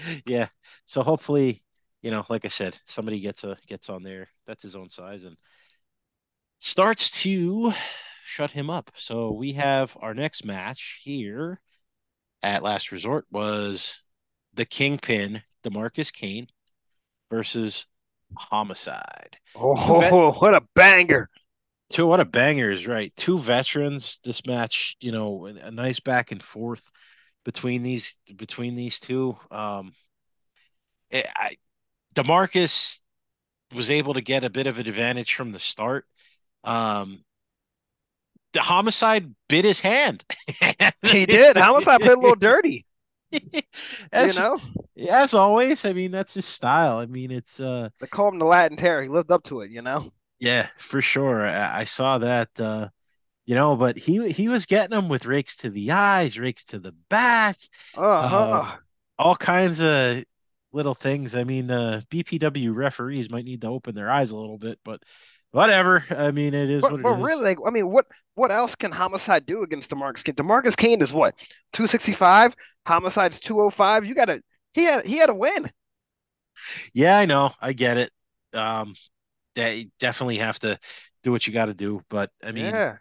[0.26, 0.48] yeah.
[0.84, 1.62] So hopefully,
[2.02, 5.24] you know, like I said, somebody gets a gets on there that's his own size
[5.24, 5.36] and
[6.58, 7.72] starts to
[8.24, 8.90] shut him up.
[8.96, 11.60] So we have our next match here
[12.42, 14.02] at Last Resort was
[14.54, 16.48] the Kingpin, Demarcus Kane
[17.30, 17.86] versus
[18.36, 19.36] Homicide.
[19.54, 21.28] Oh, vet- what a banger!
[21.88, 23.12] Two, what a banger is right.
[23.16, 24.18] Two veterans.
[24.24, 26.90] This match, you know, a nice back and forth
[27.44, 29.36] between these between these two.
[29.50, 29.92] Um,
[31.10, 31.56] it, I,
[32.14, 33.00] Demarcus
[33.74, 36.06] was able to get a bit of an advantage from the start.
[36.66, 37.24] Um,
[38.52, 40.24] the homicide bit his hand.
[41.02, 41.56] he did.
[41.56, 42.86] Homicide played a little dirty.
[44.12, 44.60] as, you know,
[45.10, 46.98] as always, I mean that's his style.
[46.98, 49.02] I mean it's uh they call him the Latin Terror.
[49.02, 50.10] He lived up to it, you know.
[50.38, 51.46] Yeah, for sure.
[51.46, 52.48] I, I saw that.
[52.58, 52.88] uh
[53.46, 56.80] you know, but he he was getting them with rakes to the eyes, rakes to
[56.80, 57.56] the back,
[57.96, 58.36] uh-huh.
[58.36, 58.76] uh,
[59.20, 60.24] all kinds of
[60.72, 61.36] little things.
[61.36, 65.00] I mean, uh, BPW referees might need to open their eyes a little bit, but
[65.56, 66.04] whatever.
[66.10, 68.74] I mean, it is but, what it but really, like, I mean, what what else
[68.74, 70.34] can Homicide do against Demarcus Kane?
[70.34, 71.34] Demarcus Kane is what
[71.72, 72.54] two sixty five.
[72.86, 74.04] Homicide's two oh five.
[74.04, 74.42] You got to
[74.74, 75.70] he had he had a win.
[76.92, 77.52] Yeah, I know.
[77.60, 78.10] I get it.
[78.52, 78.94] Um,
[79.54, 80.78] they definitely have to
[81.22, 82.96] do what you got to do, but I mean, yeah.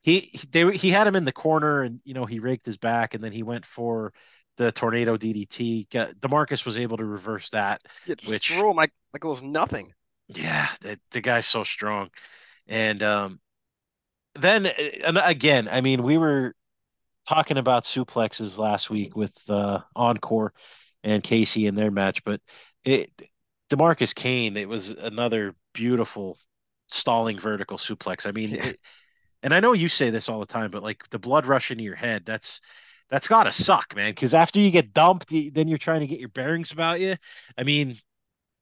[0.00, 3.14] He they he had him in the corner, and you know he raked his back,
[3.14, 4.12] and then he went for
[4.56, 5.88] the tornado DDT.
[5.88, 7.82] Demarcus was able to reverse that,
[8.26, 9.92] which threw him like like it was nothing.
[10.28, 12.10] Yeah, the, the guy's so strong,
[12.66, 13.40] and um,
[14.34, 14.66] then
[15.06, 16.54] and again, I mean, we were
[17.28, 20.52] talking about suplexes last week with uh, Encore
[21.02, 22.40] and Casey in their match, but
[22.84, 23.10] it
[23.70, 26.38] Demarcus Kane, it was another beautiful
[26.88, 28.26] stalling vertical suplex.
[28.26, 28.80] I mean, it,
[29.42, 31.84] and I know you say this all the time, but like the blood rush into
[31.84, 32.60] your head, that's
[33.10, 34.10] that's got to suck, man.
[34.10, 37.16] Because after you get dumped, then you're trying to get your bearings about you.
[37.56, 37.98] I mean,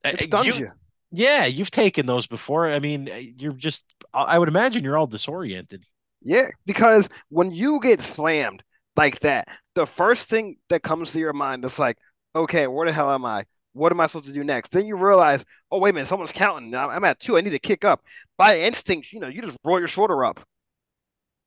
[0.04, 0.70] it stuns you, you.
[1.12, 2.70] Yeah, you've taken those before.
[2.70, 3.84] I mean, you're just.
[4.12, 5.84] I would imagine you're all disoriented.
[6.22, 8.62] Yeah, because when you get slammed
[8.96, 11.98] like that, the first thing that comes to your mind is like,
[12.34, 13.44] okay, where the hell am I?
[13.74, 14.70] What am I supposed to do next?
[14.70, 16.74] Then you realize, oh wait a minute, someone's counting.
[16.74, 17.36] I'm at two.
[17.36, 18.02] I need to kick up.
[18.38, 20.40] By instinct, you know, you just roll your shoulder up.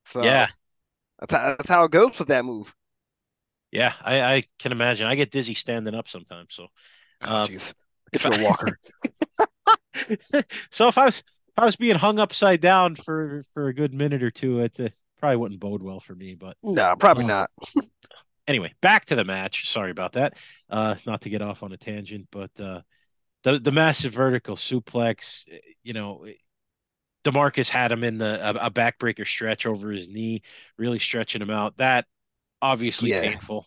[0.06, 0.48] So yeah,
[1.20, 2.74] that's how, that's how it goes with that move.
[3.72, 5.08] Yeah, I, I can imagine.
[5.08, 6.54] I get dizzy standing up sometimes.
[6.54, 6.68] So,
[7.22, 8.80] oh, um, get your walker.
[10.72, 13.94] so if I was if I was being hung upside down for for a good
[13.94, 16.36] minute or two, it, it probably wouldn't bode well for me.
[16.36, 17.52] But no, probably um, not.
[18.48, 19.70] anyway, back to the match.
[19.70, 20.36] Sorry about that.
[20.70, 22.82] Uh, not to get off on a tangent, but uh,
[23.44, 25.48] the the massive vertical suplex.
[25.84, 26.26] You know,
[27.24, 30.42] Demarcus had him in the a, a backbreaker stretch over his knee,
[30.78, 31.78] really stretching him out.
[31.78, 32.06] That
[32.62, 33.22] obviously yeah.
[33.22, 33.66] painful,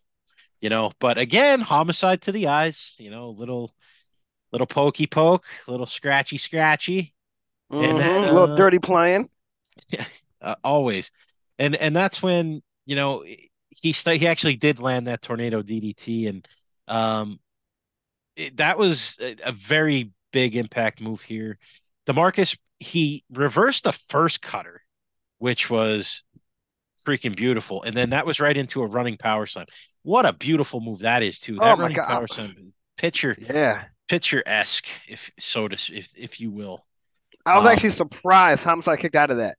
[0.60, 0.92] you know.
[0.98, 2.94] But again, homicide to the eyes.
[2.98, 3.74] You know, little
[4.52, 7.14] little pokey poke, little scratchy scratchy,
[7.72, 7.84] mm-hmm.
[7.84, 9.28] and then, uh, a little dirty playing.
[9.88, 10.04] Yeah,
[10.40, 11.10] uh, always,
[11.58, 13.24] and and that's when you know
[13.70, 16.48] he st- he actually did land that tornado DDT, and
[16.88, 17.40] um,
[18.36, 21.58] it, that was a, a very big impact move here.
[22.06, 24.82] Demarcus he reversed the first cutter,
[25.38, 26.24] which was
[27.06, 29.66] freaking beautiful, and then that was right into a running power slam.
[30.02, 31.56] What a beautiful move that is too.
[31.56, 32.06] That oh running God.
[32.06, 36.84] power slam, picture, yeah, picture esque, if so to if if you will.
[37.44, 39.56] I was um, actually surprised how much I kicked out of that.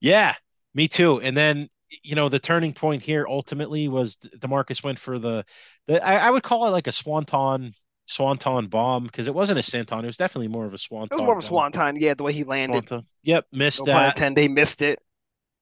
[0.00, 0.34] Yeah,
[0.74, 1.20] me too.
[1.20, 1.68] And then
[2.02, 5.44] you know the turning point here ultimately was Demarcus went for the
[5.86, 9.62] the I, I would call it like a swanton swanton bomb because it wasn't a
[9.62, 10.02] senton.
[10.02, 11.18] It was definitely more of a swanton.
[11.18, 11.96] It was more of a swanton.
[11.96, 12.88] Yeah, the way he landed.
[12.88, 13.06] Swanton.
[13.22, 14.16] Yep, missed no that.
[14.16, 14.98] Ten, they missed it.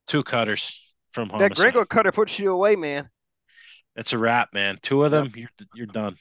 [0.06, 1.50] Two cutters from homicide.
[1.50, 3.08] That Gringo cutter puts you away, man.
[3.96, 4.78] That's a wrap, man.
[4.82, 5.34] Two of them, yep.
[5.36, 6.16] you're you're done.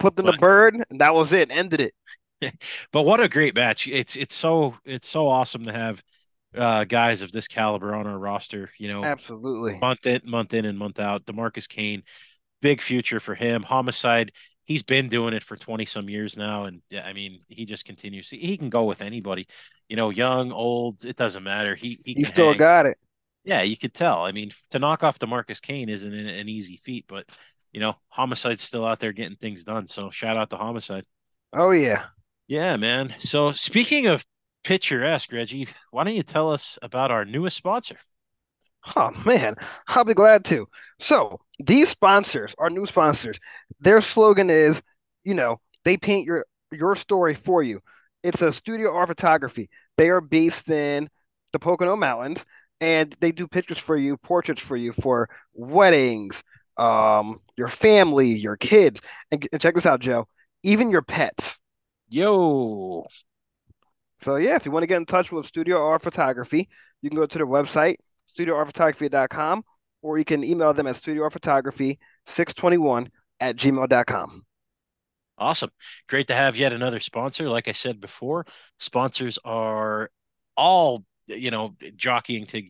[0.00, 1.50] Flipped in the bird, and that was it.
[1.50, 1.94] Ended it.
[2.92, 3.86] but what a great match!
[3.86, 6.02] It's it's so it's so awesome to have
[6.56, 8.70] uh, guys of this caliber on our roster.
[8.78, 11.24] You know, absolutely month in, month in, and month out.
[11.24, 12.02] Demarcus Kane,
[12.60, 13.62] big future for him.
[13.62, 14.32] Homicide,
[14.64, 18.28] he's been doing it for twenty some years now, and I mean, he just continues.
[18.28, 19.46] He can go with anybody,
[19.88, 21.74] you know, young, old, it doesn't matter.
[21.74, 22.58] He he, he still hang.
[22.58, 22.98] got it.
[23.44, 24.24] Yeah, you could tell.
[24.24, 27.26] I mean, to knock off Demarcus Kane isn't an, an easy feat, but
[27.72, 29.86] you know, Homicide's still out there getting things done.
[29.86, 31.04] So shout out to Homicide.
[31.52, 32.04] Oh yeah.
[32.46, 33.14] Yeah, man.
[33.18, 34.24] So speaking of
[34.64, 37.96] picturesque, Reggie, why don't you tell us about our newest sponsor?
[38.96, 39.54] Oh man,
[39.88, 40.66] I'll be glad to.
[40.98, 43.38] So these sponsors, our new sponsors,
[43.80, 44.82] their slogan is,
[45.24, 47.80] you know, they paint your your story for you.
[48.22, 49.68] It's a studio art photography.
[49.96, 51.08] They are based in
[51.52, 52.44] the Pocono Mountains,
[52.80, 56.42] and they do pictures for you, portraits for you for weddings,
[56.76, 60.26] um, your family, your kids, and, and check this out, Joe.
[60.62, 61.58] Even your pets.
[62.08, 63.06] Yo.
[64.20, 66.68] So yeah, if you want to get in touch with Studio Art Photography,
[67.00, 67.96] you can go to their website,
[68.28, 69.64] studioartphotography.com,
[70.02, 73.08] or you can email them at studioartphotography621
[73.40, 74.44] at gmail.com.
[75.38, 75.70] Awesome.
[76.08, 77.48] Great to have yet another sponsor.
[77.48, 78.46] Like I said before,
[78.78, 80.10] sponsors are
[80.56, 82.62] all, you know, jockeying to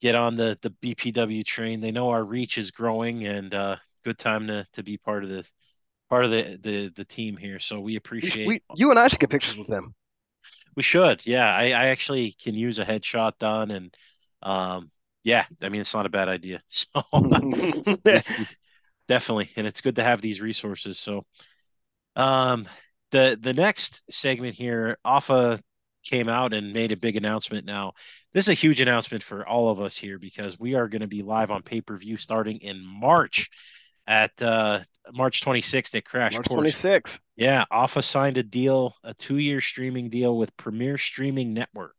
[0.00, 1.80] get on the, the BPW train.
[1.80, 5.30] They know our reach is growing and uh, good time to, to be part of
[5.30, 5.44] the
[6.08, 7.58] part of the, the, the team here.
[7.58, 9.94] So we appreciate we, you and I should get pictures with them.
[10.76, 11.26] We should.
[11.26, 11.54] Yeah.
[11.54, 13.94] I, I actually can use a headshot done and
[14.42, 14.90] um
[15.22, 16.60] yeah, I mean it's not a bad idea.
[16.68, 16.86] So
[19.08, 19.50] definitely.
[19.56, 20.98] And it's good to have these resources.
[20.98, 21.24] So
[22.16, 22.66] um
[23.10, 25.60] the the next segment here, Alpha
[26.04, 27.92] came out and made a big announcement now.
[28.32, 31.08] This is a huge announcement for all of us here because we are going to
[31.08, 33.50] be live on pay-per-view starting in March
[34.06, 34.80] at uh
[35.12, 36.76] March 26th at Crash March Course.
[36.76, 37.02] 26th.
[37.36, 41.94] Yeah, Afa signed a deal, a two-year streaming deal with Premier Streaming Network.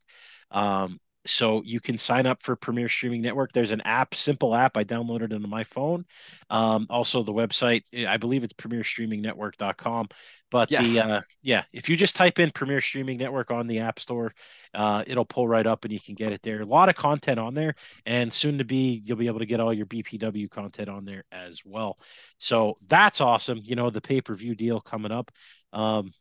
[0.52, 3.52] Um, so you can sign up for Premier Streaming Network.
[3.52, 4.78] There's an app, simple app.
[4.78, 6.06] I downloaded it on my phone.
[6.50, 10.10] Um, also the website, I believe it's premierstreamingnetwork.com.
[10.56, 10.88] But yes.
[10.88, 14.34] the uh, yeah, if you just type in Premier Streaming Network on the App Store,
[14.74, 16.62] uh, it'll pull right up and you can get it there.
[16.62, 19.60] A lot of content on there, and soon to be you'll be able to get
[19.60, 22.00] all your BPW content on there as well.
[22.38, 23.60] So that's awesome.
[23.64, 25.30] You know the pay per view deal coming up.
[25.74, 26.14] Um,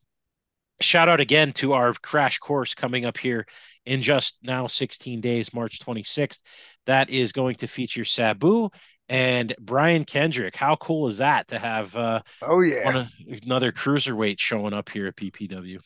[0.80, 3.46] shout out again to our crash course coming up here
[3.86, 6.40] in just now 16 days, March 26th.
[6.86, 8.68] That is going to feature Sabu
[9.08, 10.56] and Brian Kendrick.
[10.56, 12.84] How cool is that to have uh, Oh yeah.
[12.84, 13.12] one of,
[13.44, 15.80] another cruiserweight showing up here at BPW?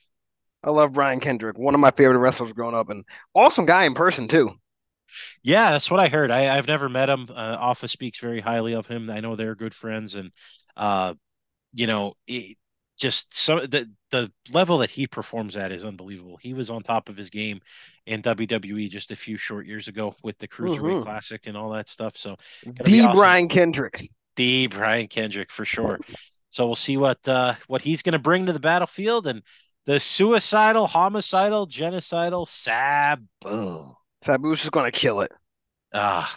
[0.62, 3.04] I love Brian Kendrick, one of my favorite wrestlers growing up, and
[3.35, 4.57] awesome guy in person too.
[5.42, 6.31] Yeah, that's what I heard.
[6.31, 7.28] I, I've never met him.
[7.31, 9.11] Uh, Afa speaks very highly of him.
[9.11, 10.31] I know they're good friends, and
[10.76, 11.14] uh,
[11.72, 12.57] you know, it,
[12.99, 16.37] just so the the level that he performs at is unbelievable.
[16.37, 17.61] He was on top of his game
[18.07, 21.03] in WWE just a few short years ago with the Cruiserweight Mhm.
[21.05, 22.17] Classic and all that stuff.
[22.17, 23.19] So The awesome.
[23.19, 24.11] Brian Kendrick.
[24.37, 25.99] the Brian Kendrick for sure.
[26.51, 29.43] So we'll see what uh, what he's going to bring to the battlefield and
[29.87, 33.95] the suicidal, homicidal, genocidal Sabu.
[34.27, 35.33] Sabu's just gonna kill it.
[35.95, 36.35] Ah,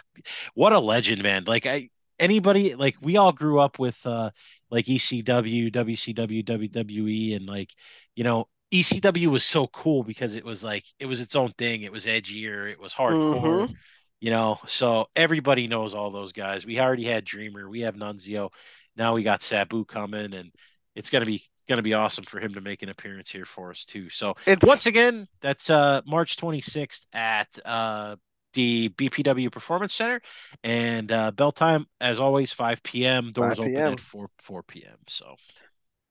[0.54, 1.44] what a legend, man!
[1.44, 1.88] Like I,
[2.22, 4.30] anybody, like we all grew up with uh,
[4.70, 7.70] like ECW, WCW, WWE, and like
[8.16, 11.82] you know, ECW was so cool because it was like it was its own thing.
[11.82, 12.70] It was edgier.
[12.70, 13.68] It was hardcore.
[13.68, 13.74] Mhm.
[14.20, 16.64] You know, so everybody knows all those guys.
[16.64, 17.68] We already had Dreamer.
[17.68, 18.50] We have Nunzio.
[18.96, 20.52] Now we got Sabu coming, and
[20.94, 23.84] it's gonna be gonna be awesome for him to make an appearance here for us
[23.84, 24.08] too.
[24.08, 28.16] So It's once again, that's uh March 26th at uh
[28.52, 30.20] the BPW Performance Center,
[30.62, 33.30] and uh, bell time as always 5 p.m.
[33.30, 34.96] Doors 5 open at 4 4 p.m.
[35.08, 35.34] So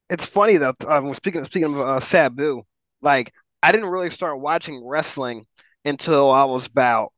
[0.10, 0.74] it's funny though.
[0.88, 2.64] Um, speaking speaking of uh, Sabu,
[3.02, 5.46] like I didn't really start watching wrestling
[5.86, 7.14] until I was about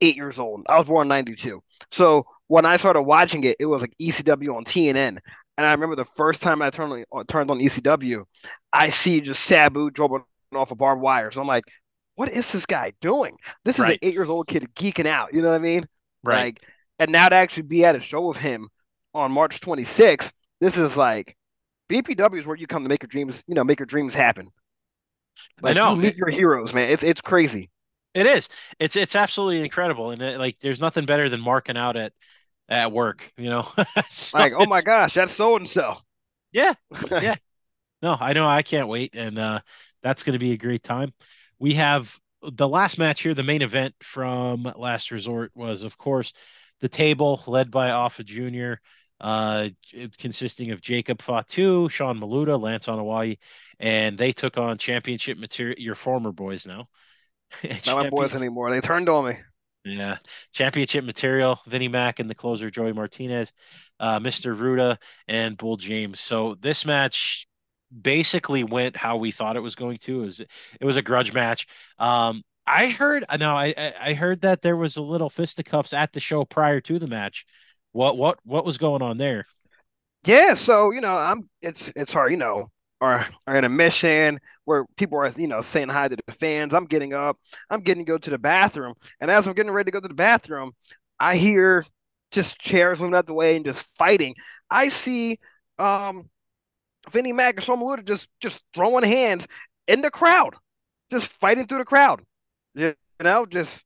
[0.00, 0.66] eight years old.
[0.68, 4.54] I was born in '92, so when I started watching it, it was like ECW
[4.54, 5.18] on TNN.
[5.58, 8.24] And I remember the first time I turned on, turned on ECW,
[8.72, 11.30] I see just Sabu dropping off a barbed wire.
[11.30, 11.64] So I'm like,
[12.14, 13.36] what is this guy doing?
[13.64, 13.90] This is Right.
[13.90, 15.32] an eight years old kid geeking out.
[15.34, 15.86] You know what I mean?
[16.24, 16.62] right, Like,
[16.98, 18.68] and now to actually be at a show of him
[19.14, 21.36] on March 26th, this is like
[21.88, 24.50] BPW is where you come to make your dreams, you know, make your dreams happen.
[25.64, 25.86] I Like, know.
[25.86, 26.88] you meet your heroes, man.
[26.90, 27.70] It's it's crazy.
[28.14, 28.48] it is.
[28.78, 32.12] It's it's absolutely incredible, and it, like there's nothing better than marking out at
[32.68, 33.32] at work.
[33.36, 33.68] You know,
[34.10, 35.96] So Like, oh my gosh, that's so and so.
[36.52, 36.74] Yeah,
[37.18, 37.36] Yeah.
[38.02, 39.60] No, I know I can't wait, and uh,
[40.02, 41.14] that's going to be a great time.
[41.62, 46.32] We have the last match here, the main event from Last Resort was, of course,
[46.80, 48.80] the table led by Afa Junior,
[49.20, 49.68] uh,
[50.18, 53.38] consisting of Jacob Fatu, Sean Maluta, Lance Anoa'i,
[53.78, 55.76] and they took on championship material.
[55.78, 56.88] Your former boys now,
[57.86, 58.72] Not my boys anymore.
[58.72, 59.36] They turned on me.
[59.84, 60.16] yeah.
[60.52, 63.52] Championship material, Vinnie Mac and the closer, Joey Martinez,
[64.00, 64.56] uh, Mr.
[64.56, 64.96] Ruda,
[65.28, 66.18] and Bull James.
[66.18, 67.46] So this match
[68.00, 70.20] basically went how we thought it was going to.
[70.20, 71.66] It was, it was a grudge match.
[71.98, 76.20] Um, I heard, no, I, I heard that there was a little fisticuffs at the
[76.20, 77.44] show prior to the match.
[77.92, 79.46] What, what, what was going on there?
[80.24, 84.38] Yeah, so you know, I'm it's it's hard, you know, or are in a mission
[84.66, 86.72] where people are, you know, saying hi to the fans.
[86.74, 87.38] I'm getting up,
[87.70, 90.06] I'm getting to go to the bathroom, and as I'm getting ready to go to
[90.06, 90.72] the bathroom,
[91.18, 91.84] I hear
[92.30, 94.36] just chairs moving out the way and just fighting.
[94.70, 95.38] I see
[95.80, 96.30] um
[97.10, 99.48] Vinnie Mac and Sean Maluta just just throwing hands
[99.88, 100.54] in the crowd,
[101.10, 102.22] just fighting through the crowd.
[102.74, 103.84] You know, just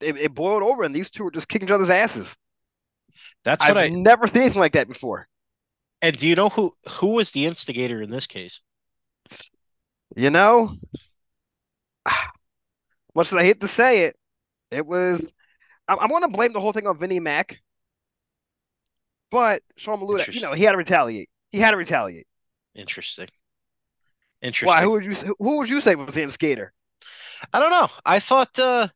[0.00, 2.36] it, it boiled over, and these two were just kicking each other's asses.
[3.44, 5.28] That's I've what I, never seen anything like that before.
[6.02, 8.60] and do you know who, who was the instigator in this case?
[10.16, 10.74] You know,
[13.14, 14.16] much as I hate to say it,
[14.70, 15.30] it was.
[15.88, 17.60] I'm, I'm going to blame the whole thing on Vinnie Mac,
[19.30, 21.28] but Sean Maluta, you know, he had to retaliate.
[21.52, 22.26] He had to retaliate.
[22.74, 23.28] Interesting.
[24.42, 24.68] Interesting.
[24.68, 24.82] Why?
[24.82, 25.34] Who would you?
[25.38, 26.72] Who would you say was the instigator?
[27.52, 27.88] I don't know.
[28.04, 28.88] I thought, uh,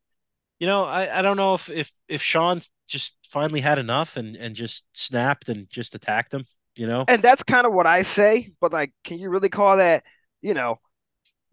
[0.59, 4.35] you know, I, I don't know if, if if Sean just finally had enough and
[4.35, 6.45] and just snapped and just attacked him.
[6.75, 8.51] You know, And that's kind of what I say.
[8.59, 10.03] But like, can you really call that?
[10.41, 10.79] You know,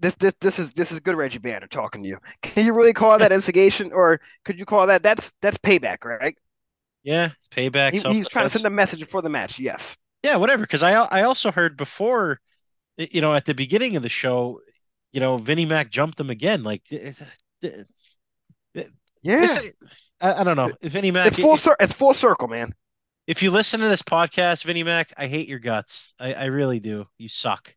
[0.01, 2.19] this this this is this is good Reggie Banner talking to you.
[2.43, 6.37] Can you really call that instigation, or could you call that that's that's payback, right?
[7.03, 9.59] yeah, it's payback, He, he's trying to send a message before the match.
[9.59, 9.97] Yes.
[10.23, 10.63] Yeah, whatever.
[10.63, 12.41] Because I I also heard before,
[12.97, 14.61] you know, at the beginning of the show,
[15.13, 16.63] you know, Vinnie Mac jumped him again.
[16.63, 17.13] Like, eh, eh,
[17.61, 17.75] th-
[18.75, 18.91] th- eh,
[19.23, 19.35] Yeah.
[19.41, 19.75] this-
[20.21, 21.27] I, I don't know if Vinnie Mac.
[21.29, 22.73] It's full cir- It's full circle, man.
[23.27, 26.15] if you listen to this podcast, Vinnie Mac, I hate your guts.
[26.19, 27.07] I, I really do.
[27.19, 27.75] You suck.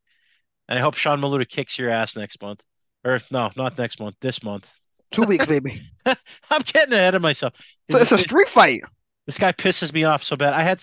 [0.68, 2.64] And I hope Sean Maluta kicks your ass next month.
[3.04, 4.16] Or no, not next month.
[4.22, 4.72] This month.
[5.12, 5.82] Two weeks, baby.
[6.06, 7.54] I'm getting ahead of myself.
[7.88, 8.82] It's a street fight.
[9.26, 10.54] This guy pisses me off so bad.
[10.54, 10.82] I had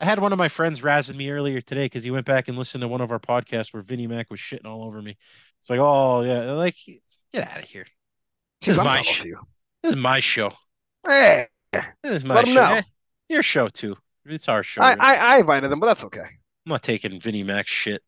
[0.00, 2.56] I had one of my friends razzing me earlier today because he went back and
[2.58, 5.16] listened to one of our podcasts where Vinnie Mac was shitting all over me.
[5.60, 6.74] It's like, oh yeah, like
[7.32, 7.86] get out of here.
[8.60, 9.38] This is I'm my not sh- with you.
[9.82, 10.52] this is my show.
[11.06, 12.54] Hey, This is my Let show.
[12.54, 12.74] know.
[12.76, 12.82] Eh,
[13.28, 13.96] Your show too.
[14.26, 14.82] It's our show.
[14.82, 14.94] I.
[14.98, 16.20] I I invited them, but that's okay.
[16.22, 18.02] I'm not taking Vinnie Mac's shit.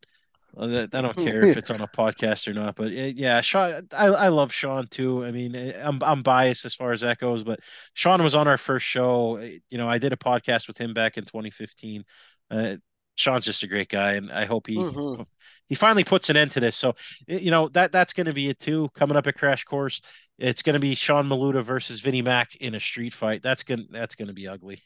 [0.58, 4.06] I don't care if it's on a podcast or not, but it, yeah, Sean, I,
[4.06, 5.24] I love Sean too.
[5.24, 7.60] I mean, I'm I'm biased as far as that goes, but
[7.94, 9.38] Sean was on our first show.
[9.38, 12.04] You know, I did a podcast with him back in 2015.
[12.50, 12.76] Uh,
[13.16, 15.22] Sean's just a great guy, and I hope he mm-hmm.
[15.68, 16.76] he finally puts an end to this.
[16.76, 16.94] So,
[17.26, 18.88] you know that that's going to be it too.
[18.94, 20.00] Coming up at Crash Course,
[20.38, 23.42] it's going to be Sean Maluta versus Vinnie Mac in a street fight.
[23.42, 24.82] That's gonna that's going to be ugly.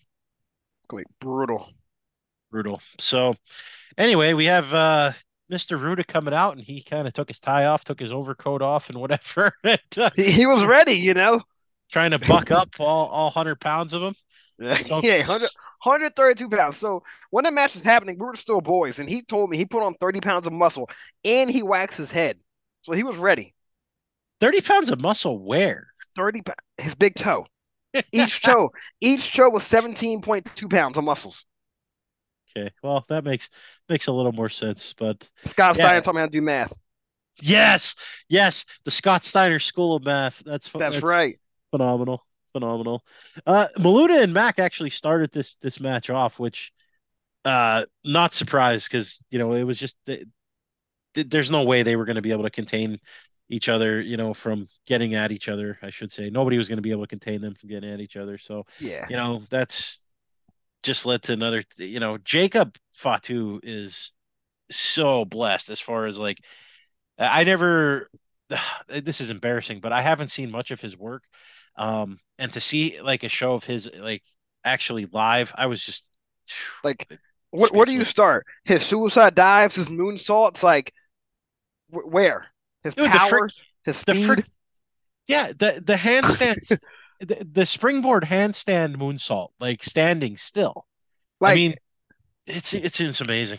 [0.89, 1.69] Great, brutal,
[2.51, 2.81] brutal.
[2.99, 3.35] So,
[3.99, 5.13] anyway, we have uh
[5.51, 5.79] Mr.
[5.79, 8.89] Ruda coming out and he kind of took his tie off, took his overcoat off
[8.89, 9.55] and whatever.
[9.65, 11.43] and, uh, he, was ready, you know,
[11.91, 14.15] trying to buck up all, all 100 pounds of him.
[14.77, 15.49] So, yeah, 100,
[15.83, 16.77] 132 pounds.
[16.77, 19.65] So when the match was happening, we were still boys, and he told me he
[19.65, 20.89] put on 30 pounds of muscle
[21.25, 22.39] and he waxed his head.
[22.83, 23.55] So he was ready.
[24.41, 25.89] 30 pounds of muscle where?
[26.17, 26.43] 30
[26.79, 27.47] his big toe.
[28.13, 31.45] Each toe, each toe was 17.2 pounds of muscles.
[32.57, 33.51] Okay, well that makes
[33.89, 34.95] makes a little more sense.
[34.95, 35.85] But Scott yeah.
[35.85, 36.73] Steiner taught me how to do math.
[37.43, 37.95] Yes,
[38.29, 40.43] yes, the Scott Steiner School of Math.
[40.45, 41.35] That's that's, that's right.
[41.71, 43.05] Phenomenal, phenomenal.
[43.47, 46.73] Uh, Maluta and Mac actually started this this match off, which
[47.45, 49.97] uh not surprised because you know it was just
[51.15, 52.99] there's no way they were going to be able to contain
[53.49, 55.79] each other, you know, from getting at each other.
[55.83, 58.01] I should say nobody was going to be able to contain them from getting at
[58.01, 58.39] each other.
[58.39, 60.05] So yeah, you know that's
[60.83, 61.63] just led to another.
[61.79, 64.13] You know, Jacob Fatu is
[64.71, 66.39] so blessed as far as like
[67.19, 68.09] I never.
[68.89, 71.23] This is embarrassing, but I haven't seen much of his work.
[71.77, 74.25] Um, and to see like a show of his like
[74.65, 76.11] actually live, I was just
[76.85, 77.07] like,
[77.51, 77.73] what?
[77.73, 78.47] Where do you start?
[78.65, 80.93] His suicide dives, his moonsaults, like
[81.91, 82.47] where?
[82.83, 83.53] His Dude, power, frick,
[83.85, 84.45] his speed.
[85.29, 86.79] yeah, the the handstands
[87.21, 90.87] the, the springboard handstand moonsault, like standing still.
[91.41, 91.75] Like, I mean,
[92.47, 93.59] it's it's it's amazing.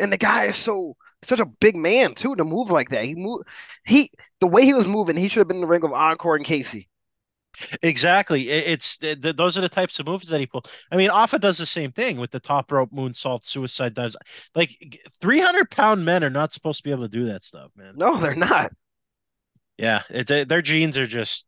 [0.00, 3.04] And the guy is so such a big man too to move like that.
[3.04, 3.42] He move
[3.84, 6.36] he the way he was moving, he should have been in the ring of Encore
[6.36, 6.88] and Casey.
[7.82, 8.48] Exactly.
[8.48, 10.70] It's it, those are the types of moves that he pulled.
[10.90, 14.16] I mean, Afa does the same thing with the top rope moonsault, suicide dives.
[14.54, 14.70] Like
[15.20, 17.94] 300 pound men are not supposed to be able to do that stuff, man.
[17.96, 18.72] No, they're not.
[19.76, 21.46] Yeah, it, their genes are just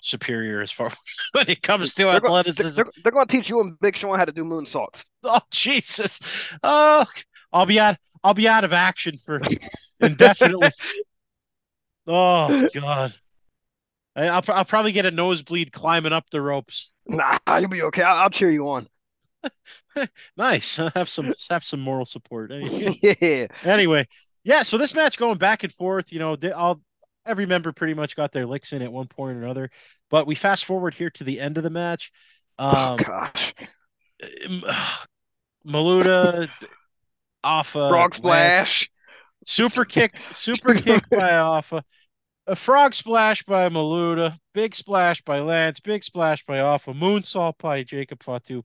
[0.00, 0.92] superior as far
[1.32, 2.82] when it comes to they're athleticism.
[2.82, 5.06] Go, they're, they're, going to teach you and Big Sean how to do moonsaults.
[5.22, 6.20] Oh Jesus!
[6.62, 7.06] Oh,
[7.52, 7.96] I'll be out.
[8.24, 9.40] I'll be out of action for
[10.00, 10.70] indefinitely.
[12.06, 13.14] oh God!
[14.16, 16.90] I, will I'll probably get a nosebleed climbing up the ropes.
[17.06, 18.02] Nah, you'll be okay.
[18.02, 18.88] I'll, I'll cheer you on.
[20.36, 20.76] nice.
[20.94, 22.52] Have some have some moral support.
[22.52, 23.46] yeah.
[23.64, 24.06] Anyway,
[24.44, 24.62] yeah.
[24.62, 26.12] So this match going back and forth.
[26.12, 26.80] You know, they, all
[27.30, 29.70] every member pretty much got their licks in at one point or another.
[30.10, 32.12] But we fast forward here to the end of the match.
[32.58, 33.54] Oh, um, oh gosh.
[35.66, 36.48] Maluta,
[37.44, 38.90] Afa, Frog Splash,
[39.46, 41.84] super kick, super kick by Afa,
[42.46, 47.82] a frog splash by Maluta, big splash by Lance, big splash by Afa, moonsault by
[47.82, 48.62] Jacob Fatu.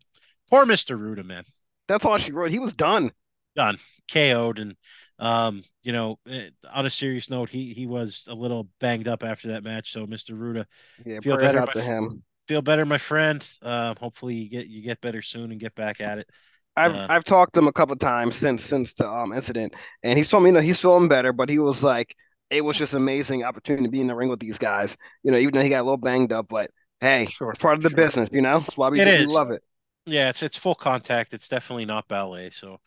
[0.49, 1.43] Poor Mister Ruda, man.
[1.87, 2.51] That's all she wrote.
[2.51, 3.11] He was done.
[3.55, 3.77] Done.
[4.11, 4.75] KO'd and
[5.19, 9.23] um, you know, eh, on a serious note, he he was a little banged up
[9.23, 9.91] after that match.
[9.91, 10.35] So, Mr.
[10.35, 10.65] Ruda,
[11.05, 12.23] yeah, feel better my, to him.
[12.47, 13.47] Feel better, my friend.
[13.61, 16.29] Uh, hopefully, you get you get better soon and get back at it.
[16.75, 19.73] I've uh, I've talked to him a couple times since since the um incident,
[20.03, 22.15] and he's told me you know he's feeling better, but he was like
[22.49, 24.97] it was just amazing opportunity to be in the ring with these guys.
[25.23, 27.77] You know, even though he got a little banged up, but hey, sure, it's part
[27.77, 27.97] of the sure.
[27.97, 28.29] business.
[28.31, 29.63] You know, that's why we, we love it.
[30.05, 31.33] Yeah, it's it's full contact.
[31.33, 32.49] It's definitely not ballet.
[32.51, 32.79] So,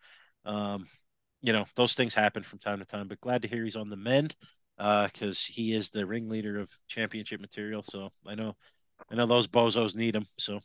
[0.45, 0.87] um,
[1.41, 3.09] you know, those things happen from time to time.
[3.09, 4.35] But glad to hear he's on the mend
[4.77, 7.83] because uh, he is the ringleader of championship material.
[7.83, 8.57] So I know,
[9.11, 10.25] I know those bozos need him.
[10.39, 10.61] So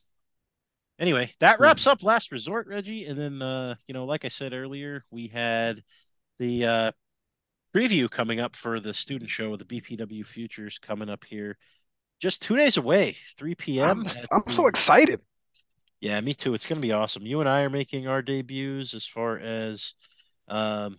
[1.00, 1.64] anyway, that hmm.
[1.64, 3.06] wraps up last resort, Reggie.
[3.06, 5.84] And then, uh, you know, like I said earlier, we had
[6.40, 6.92] the uh,
[7.76, 11.58] preview coming up for the student show, the BPW Futures coming up here
[12.24, 14.08] just two days away, 3 p.m.
[14.08, 15.20] I'm, I'm so excited.
[16.00, 16.54] Yeah, me too.
[16.54, 17.26] It's going to be awesome.
[17.26, 19.94] You and I are making our debuts as far as
[20.48, 20.98] um,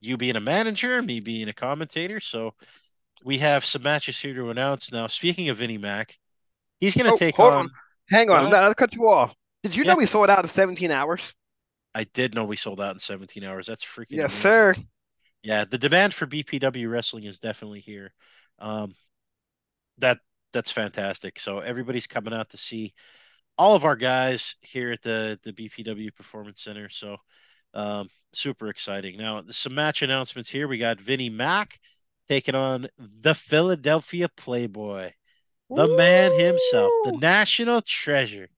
[0.00, 2.20] you being a manager, me being a commentator.
[2.20, 2.54] So
[3.24, 5.06] we have some matches here to announce now.
[5.06, 6.16] Speaking of Vinnie Mac,
[6.80, 7.70] he's going to oh, take on, on.
[8.10, 9.34] Hang on, I'll cut you off.
[9.62, 9.92] Did you yeah.
[9.92, 11.34] know we sold out in 17 hours?
[11.94, 13.66] I did know we sold out in 17 hours.
[13.66, 14.10] That's freaking.
[14.10, 14.38] Yes, amazing.
[14.38, 14.74] sir.
[15.42, 18.12] Yeah, the demand for BPW wrestling is definitely here.
[18.58, 18.94] Um,
[19.98, 20.18] that
[20.52, 21.38] that's fantastic.
[21.38, 22.94] So everybody's coming out to see
[23.56, 26.88] all of our guys here at the the BPW Performance Center.
[26.88, 27.16] So
[27.78, 29.16] um, super exciting.
[29.16, 30.66] Now, some match announcements here.
[30.66, 31.78] We got Vinnie Mac
[32.28, 35.12] taking on the Philadelphia Playboy,
[35.70, 38.48] the man himself, the national treasure,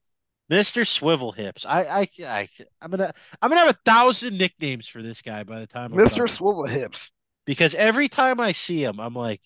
[0.51, 0.87] Mr.
[0.87, 1.65] Swivel Hips.
[1.65, 2.49] I, I, I,
[2.81, 5.91] I'm gonna, I'm gonna have a thousand nicknames for this guy by the time.
[5.91, 6.27] Mr.
[6.27, 7.11] Swivel Hips.
[7.45, 9.41] Because every time I see him, I'm like,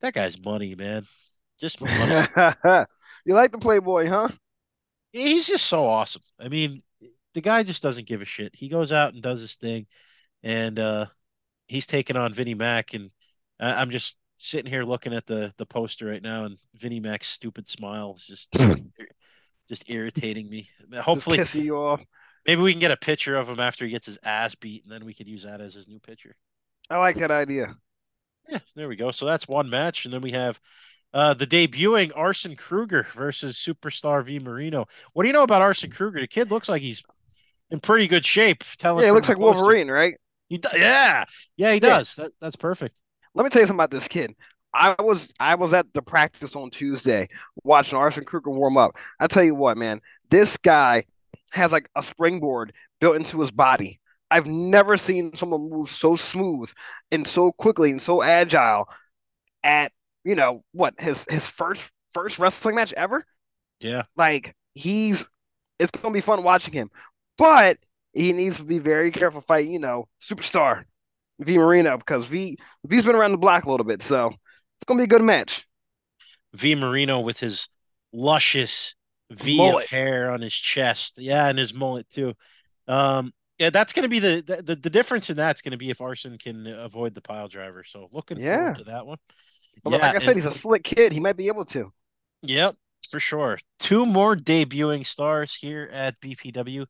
[0.00, 1.06] that guy's money, man.
[1.60, 1.94] Just money.
[3.24, 4.28] you like the Playboy, huh?
[5.12, 6.22] He's just so awesome.
[6.38, 6.82] I mean,
[7.38, 8.52] the guy just doesn't give a shit.
[8.52, 9.86] He goes out and does his thing,
[10.42, 11.06] and uh,
[11.68, 13.12] he's taking on Vinnie Mac, and
[13.60, 17.68] I'm just sitting here looking at the the poster right now, and Vinnie Mac's stupid
[17.68, 18.52] smile is just
[19.68, 20.68] just irritating me.
[20.96, 22.02] Hopefully, you off.
[22.44, 24.92] Maybe we can get a picture of him after he gets his ass beat, and
[24.92, 26.34] then we could use that as his new picture.
[26.90, 27.76] I like that idea.
[28.48, 29.12] Yeah, there we go.
[29.12, 30.58] So that's one match, and then we have
[31.14, 34.86] uh, the debuting Arson Kruger versus Superstar V Marino.
[35.12, 36.20] What do you know about Arson Kruger?
[36.20, 37.04] The kid looks like he's
[37.70, 38.64] in pretty good shape.
[38.78, 39.62] Telling yeah, he looks like poster.
[39.62, 40.14] Wolverine, right?
[40.48, 41.24] He do- yeah,
[41.56, 41.78] yeah, he yeah.
[41.80, 42.14] does.
[42.16, 42.98] That, that's perfect.
[43.34, 44.34] Let me tell you something about this kid.
[44.74, 47.28] I was I was at the practice on Tuesday
[47.64, 48.96] watching Arson Kruger warm up.
[49.18, 50.00] I tell you what, man,
[50.30, 51.04] this guy
[51.52, 54.00] has like a springboard built into his body.
[54.30, 56.70] I've never seen someone move so smooth
[57.10, 58.88] and so quickly and so agile
[59.62, 59.92] at
[60.24, 63.24] you know what his his first first wrestling match ever.
[63.80, 65.28] Yeah, like he's
[65.78, 66.90] it's gonna be fun watching him,
[67.38, 67.78] but
[68.12, 70.84] he needs to be very careful fighting you know superstar
[71.40, 74.98] V Marino because V V's been around the block a little bit, so it's gonna
[74.98, 75.66] be a good match.
[76.54, 77.68] V Marino with his
[78.12, 78.94] luscious
[79.30, 79.84] V mullet.
[79.84, 82.34] of hair on his chest, yeah, and his mullet too.
[82.86, 85.90] Um, yeah, that's going to be the, the the difference in that's going to be
[85.90, 87.84] if Arson can avoid the pile driver.
[87.84, 88.56] So looking yeah.
[88.56, 89.18] forward to that one.
[89.82, 91.12] But yeah, like I said, and, he's a slick kid.
[91.12, 91.92] He might be able to.
[92.42, 92.76] Yep,
[93.10, 93.58] for sure.
[93.78, 96.86] Two more debuting stars here at BPW.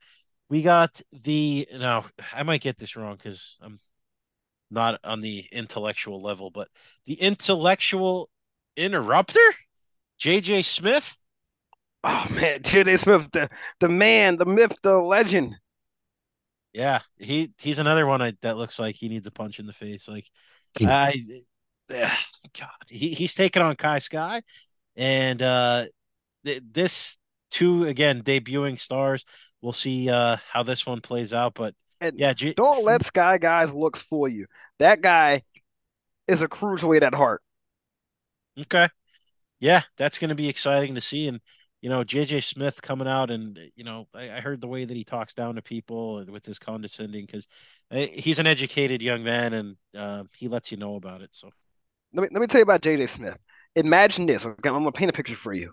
[0.51, 3.81] We got the now I might get this wrong because I'm
[4.71, 6.69] not on the intellectual level, but
[7.05, 8.31] the intellectual
[8.77, 9.41] interrupter,
[10.21, 11.17] JJ Smith.
[12.05, 13.49] Oh man, JJ Smith, the
[13.81, 15.57] the man, the myth, the legend.
[16.73, 19.73] Yeah, he he's another one I, that looks like he needs a punch in the
[19.73, 20.09] face.
[20.09, 20.27] Like
[20.85, 21.15] I,
[21.91, 24.43] God, he, he's taking on Kai Sky,
[24.97, 25.85] and uh,
[26.45, 27.19] th- this
[27.51, 29.25] two again debuting stars.
[29.61, 33.39] We'll see uh, how this one plays out, but and yeah, G- don't let Sky
[33.39, 34.47] guys looks for you.
[34.79, 35.43] That guy
[36.27, 37.43] is a cruiserweight at heart.
[38.59, 38.89] Okay,
[39.61, 41.41] yeah, that's going to be exciting to see, and
[41.81, 44.97] you know, JJ Smith coming out and, you know, I, I heard the way that
[44.97, 47.47] he talks down to people with his condescending because
[47.93, 51.35] eh, he's an educated young man and uh, he lets you know about it.
[51.35, 51.51] So
[52.13, 53.39] let me, let me tell you about JJ Smith.
[53.77, 54.45] Imagine this.
[54.45, 55.73] I'm going to paint a picture for you.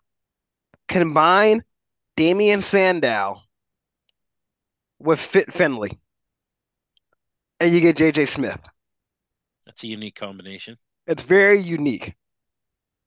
[0.88, 1.64] Combine
[2.16, 3.42] Damien Sandow
[5.00, 5.98] with Fit Finlay,
[7.60, 8.60] and you get JJ Smith.
[9.66, 10.78] That's a unique combination.
[11.08, 12.16] It's very unique.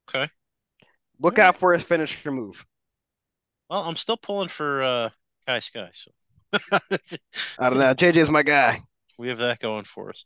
[0.08, 0.30] Okay.
[1.20, 2.64] Look out for his finisher move.
[3.68, 5.10] Well, I'm still pulling for uh,
[5.46, 5.90] Kai Sky.
[5.92, 6.10] So
[6.72, 7.94] I don't know.
[7.94, 8.80] JJ's my guy.
[9.18, 10.24] We have that going for us.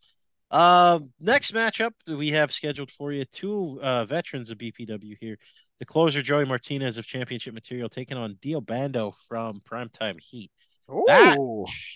[0.50, 5.38] Uh, next matchup we have scheduled for you two uh, veterans of BPW here.
[5.78, 10.50] The closer Joey Martinez of Championship Material taking on Dio Bando from Primetime Heat.
[10.90, 11.04] Ooh.
[11.06, 11.36] That,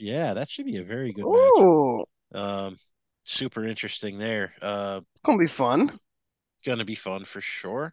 [0.01, 2.05] yeah, that should be a very good Ooh.
[2.32, 2.43] match.
[2.43, 2.76] Um,
[3.24, 4.55] super interesting there.
[4.61, 5.99] Uh, gonna be fun.
[6.64, 7.93] Gonna be fun for sure.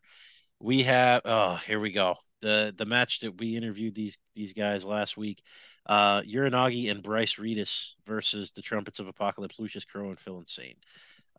[0.59, 4.85] We have oh, here we go the the match that we interviewed these these guys
[4.85, 5.41] last week,
[5.87, 10.75] uh, Uranagi and Bryce Reedus versus the Trumpets of Apocalypse, Lucius Crow and Phil Insane.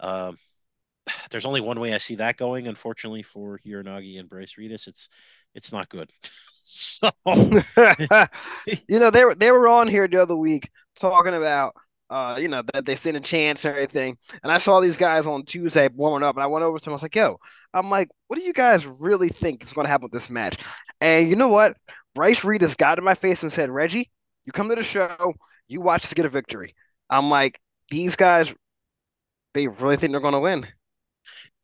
[0.00, 0.38] Um,
[1.30, 2.66] there's only one way I see that going.
[2.66, 5.09] Unfortunately for Uranagi and Bryce Reedus, it's
[5.55, 6.11] it's not good.
[6.50, 11.74] so you know they were they were on here the other week talking about
[12.11, 14.16] uh, you know, that they stand a chance and everything.
[14.42, 16.92] And I saw these guys on Tuesday warming up, and I went over to them.
[16.92, 17.38] I was like, "Yo,
[17.72, 20.59] I'm like, what do you guys really think is going to happen with this match?"
[21.00, 21.76] And you know what?
[22.14, 24.11] Bryce Reedus got in my face and said, "Reggie,
[24.44, 25.34] you come to the show,
[25.66, 26.74] you watch us get a victory."
[27.11, 28.55] I'm like, these guys,
[29.55, 30.66] they really think they're going to win.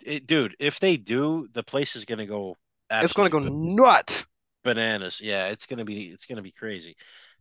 [0.05, 2.57] It, dude, if they do, the place is going to go.
[2.91, 4.27] It's going to go nuts.
[4.65, 5.47] Bananas, yeah.
[5.47, 6.07] It's going to be.
[6.07, 6.97] It's going to be crazy.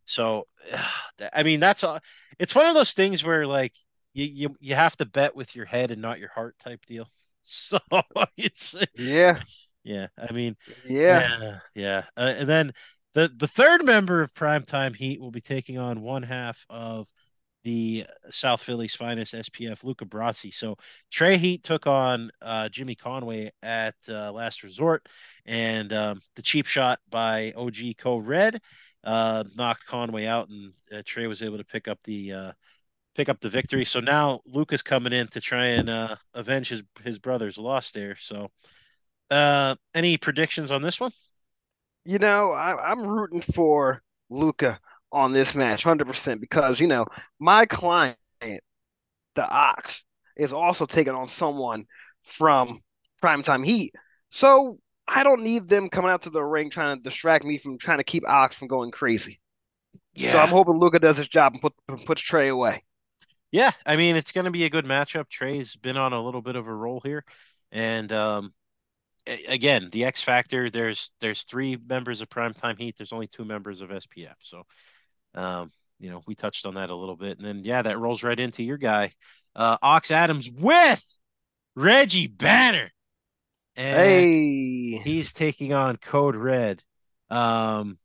[0.06, 0.48] So,
[1.34, 2.02] I mean, that's a,
[2.40, 3.74] it's one of those things where like
[4.14, 7.08] you, you you have to bet with your head and not your heart type deal.
[7.42, 7.80] So
[8.38, 9.40] it's yeah,
[9.84, 10.08] yeah.
[10.18, 10.56] I mean,
[10.88, 11.60] yeah, yeah.
[11.74, 12.04] yeah.
[12.16, 12.74] Uh, and then
[13.14, 17.08] the the third member of Primetime Heat will be taking on one half of
[17.64, 20.54] the South Philly's finest SPF, Luca Brasi.
[20.54, 20.78] So
[21.12, 25.08] Trey Heat took on uh, Jimmy Conway at uh, Last Resort,
[25.46, 28.62] and um, the cheap shot by OG Code Red
[29.04, 32.52] uh, knocked Conway out, and uh, Trey was able to pick up the uh,
[33.16, 33.86] pick up the victory.
[33.86, 38.16] So now Luca's coming in to try and uh, avenge his his brother's loss there.
[38.16, 38.50] So,
[39.30, 41.12] uh, any predictions on this one?
[42.06, 44.80] You know, I, I'm rooting for Luca
[45.12, 47.06] on this match, hundred percent, because you know
[47.40, 50.06] my client, the Ox,
[50.38, 51.86] is also taking on someone
[52.24, 52.80] from
[53.24, 53.94] Primetime Heat.
[54.30, 57.78] So I don't need them coming out to the ring trying to distract me from
[57.78, 59.40] trying to keep Ox from going crazy.
[60.14, 60.34] Yeah.
[60.34, 61.74] So I'm hoping Luca does his job and put
[62.06, 62.84] puts Trey away.
[63.52, 65.30] Yeah, I mean it's going to be a good matchup.
[65.30, 67.24] Trey's been on a little bit of a roll here,
[67.72, 68.54] and um,
[69.48, 70.70] again, the X Factor.
[70.70, 72.96] There's there's three members of Primetime Heat.
[72.98, 74.36] There's only two members of SPF.
[74.40, 74.64] So,
[75.36, 78.24] um, you know, we touched on that a little bit, and then yeah, that rolls
[78.24, 79.12] right into your guy,
[79.56, 81.04] uh, Ox Adams with
[81.76, 82.90] Reggie Banner.
[83.76, 86.84] And hey, he's taking on Code Red.
[87.30, 87.98] Um,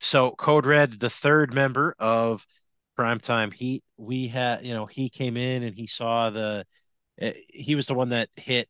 [0.00, 2.46] so Code Red, the third member of
[2.98, 6.66] Primetime Heat, we had, you know, he came in and he saw the,
[7.20, 8.68] uh, he was the one that hit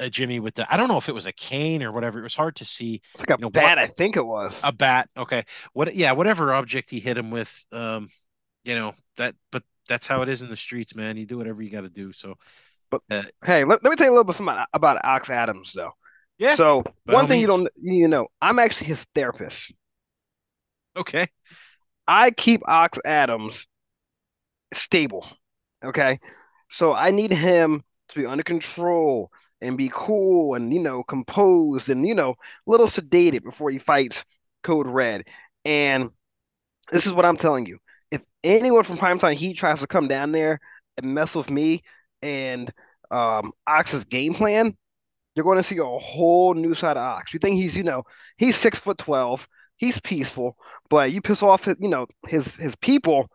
[0.00, 2.18] uh, Jimmy with the, I don't know if it was a cane or whatever.
[2.18, 3.02] It was hard to see.
[3.18, 5.08] Like a you know, bat, what, I think it was a bat.
[5.16, 5.94] Okay, what?
[5.94, 7.66] Yeah, whatever object he hit him with.
[7.70, 8.08] Um,
[8.64, 11.16] you know that, but that's how it is in the streets, man.
[11.16, 12.12] You do whatever you got to do.
[12.12, 12.36] So,
[12.90, 15.72] but uh, hey, let, let me tell you a little bit about, about Ox Adams,
[15.72, 15.92] though.
[16.38, 16.54] Yeah.
[16.54, 17.42] So one thing means.
[17.42, 19.72] you don't you know, I'm actually his therapist.
[20.96, 21.26] Okay.
[22.08, 23.66] I keep Ox Adams
[24.72, 25.26] stable.
[25.84, 26.18] Okay.
[26.70, 29.30] So I need him to be under control
[29.62, 33.78] and be cool and you know composed and you know a little sedated before he
[33.78, 34.24] fights
[34.62, 35.26] Code Red.
[35.64, 36.10] And
[36.92, 37.78] this is what I'm telling you:
[38.10, 40.60] if anyone from Primetime Heat tries to come down there
[40.96, 41.82] and mess with me
[42.22, 42.72] and
[43.10, 44.76] um, Ox's game plan,
[45.34, 47.32] you're going to see a whole new side of Ox.
[47.32, 48.04] You think he's you know
[48.38, 50.56] he's six foot twelve, he's peaceful,
[50.90, 53.28] but you piss off his, you know his his people.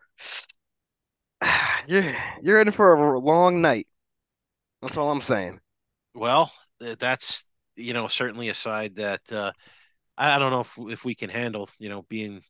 [1.88, 3.88] You're you're in for a long night.
[4.82, 5.59] That's all I'm saying.
[6.16, 7.45] Well, that's
[7.76, 9.51] you know certainly a side that uh,
[10.18, 11.70] I don't know if if we can handle.
[11.78, 12.41] You know, being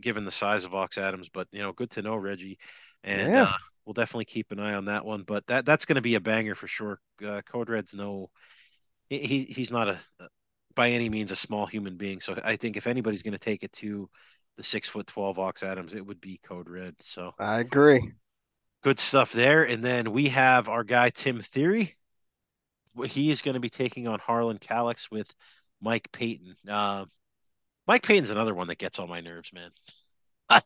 [0.00, 2.58] given the size of Ox Adams, but you know, good to know Reggie,
[3.02, 3.42] and yeah.
[3.44, 3.52] uh,
[3.84, 5.22] we'll definitely keep an eye on that one.
[5.22, 7.00] But that that's going to be a banger for sure.
[7.24, 8.30] Uh, Code Red's no,
[9.08, 9.98] he he's not a
[10.74, 12.20] by any means a small human being.
[12.20, 14.08] So I think if anybody's going to take it to
[14.56, 16.94] the six foot twelve Ox Adams, it would be Code Red.
[17.00, 18.12] So I agree.
[18.82, 19.62] Good stuff there.
[19.64, 21.96] And then we have our guy Tim Theory
[23.06, 25.32] he is going to be taking on Harlan Calix with
[25.80, 26.56] Mike Payton.
[26.68, 27.06] Uh,
[27.86, 29.70] Mike Payton's another one that gets on my nerves, man.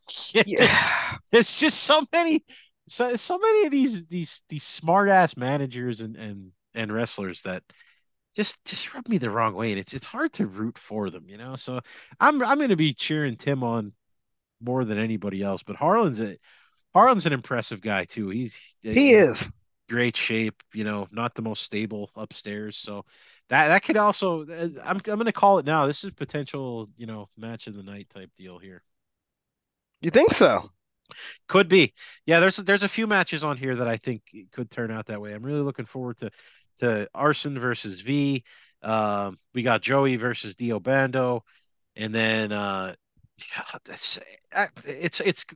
[0.47, 1.17] yeah.
[1.33, 2.45] It's, just so many,
[2.89, 7.63] so, so many of these these these smart ass managers and and and wrestlers that
[8.35, 11.25] just just rub me the wrong way, and it's it's hard to root for them,
[11.29, 11.57] you know.
[11.57, 11.81] So
[12.21, 13.93] I'm I'm going to be cheering Tim on
[14.61, 16.37] more than anybody else, but Harlan's a
[16.95, 18.29] Harlan's an impressive guy too.
[18.29, 19.51] He's he is
[19.89, 22.77] great shape, you know, not the most stable upstairs.
[22.77, 23.05] So
[23.49, 25.87] that that could also uh, I'm I'm going to call it now.
[25.87, 28.83] This is potential, you know, match of the night type deal here.
[30.01, 30.71] You think so?
[31.49, 31.95] Could be.
[32.27, 34.23] Yeah, there's there's a few matches on here that I think
[34.53, 35.33] could turn out that way.
[35.33, 36.31] I'm really looking forward to
[36.81, 38.45] to Arson versus V.
[38.83, 41.45] Um, we got Joey versus Dio Bando,
[41.97, 42.95] and then uh,
[43.39, 44.19] yeah, that's
[44.87, 45.47] it's it's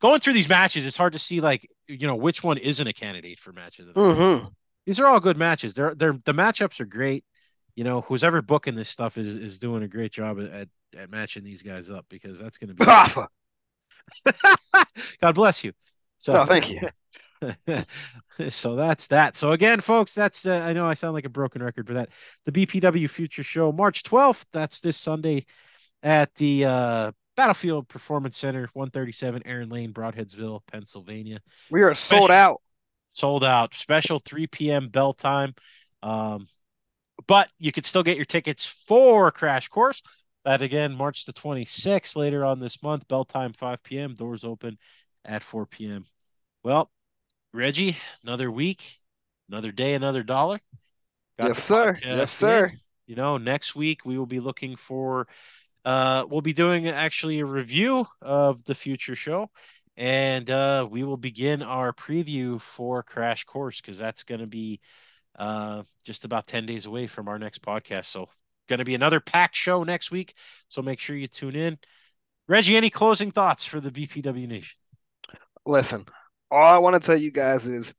[0.00, 0.86] going through these matches.
[0.86, 3.86] It's hard to see like you know which one isn't a candidate for match of
[3.86, 3.94] the.
[3.94, 4.46] Mm-hmm.
[4.86, 5.74] These are all good matches.
[5.74, 7.24] They're they're the matchups are great.
[7.74, 11.10] You know, who's ever booking this stuff is is doing a great job at at
[11.10, 12.84] matching these guys up because that's going to be.
[15.20, 15.72] God bless you.
[16.16, 16.80] So oh, thank you.
[18.48, 19.36] so that's that.
[19.36, 22.08] So again, folks, that's uh, I know I sound like a broken record, but that
[22.46, 24.46] the BPW Future Show, March twelfth.
[24.52, 25.46] That's this Sunday
[26.02, 31.40] at the uh, Battlefield Performance Center, 137 Aaron Lane, Brodheadsville, Pennsylvania.
[31.70, 32.62] We are sold Special, out.
[33.14, 33.74] Sold out.
[33.74, 34.88] Special 3 p.m.
[34.88, 35.54] bell time.
[36.02, 36.48] Um,
[37.26, 40.02] but you could still get your tickets for Crash Course.
[40.44, 44.14] That again, March the 26th, later on this month, bell time 5 p.m.
[44.14, 44.76] Doors open
[45.24, 46.04] at 4 p.m.
[46.64, 46.90] Well,
[47.52, 48.82] Reggie, another week,
[49.48, 50.60] another day, another dollar.
[51.38, 51.98] Got yes, sir.
[52.04, 52.66] Yes, sir.
[52.66, 52.80] In.
[53.06, 55.28] You know, next week we will be looking for
[55.84, 59.50] uh, we'll be doing actually a review of the future show,
[59.96, 64.80] and uh, we will begin our preview for Crash Course because that's going to be
[65.38, 68.06] uh, just about 10 days away from our next podcast.
[68.06, 68.28] So,
[68.68, 70.34] going to be another packed show next week.
[70.68, 71.78] So, make sure you tune in.
[72.48, 74.78] Reggie, any closing thoughts for the BPW Nation?
[75.64, 76.06] Listen,
[76.50, 77.94] all I want to tell you guys is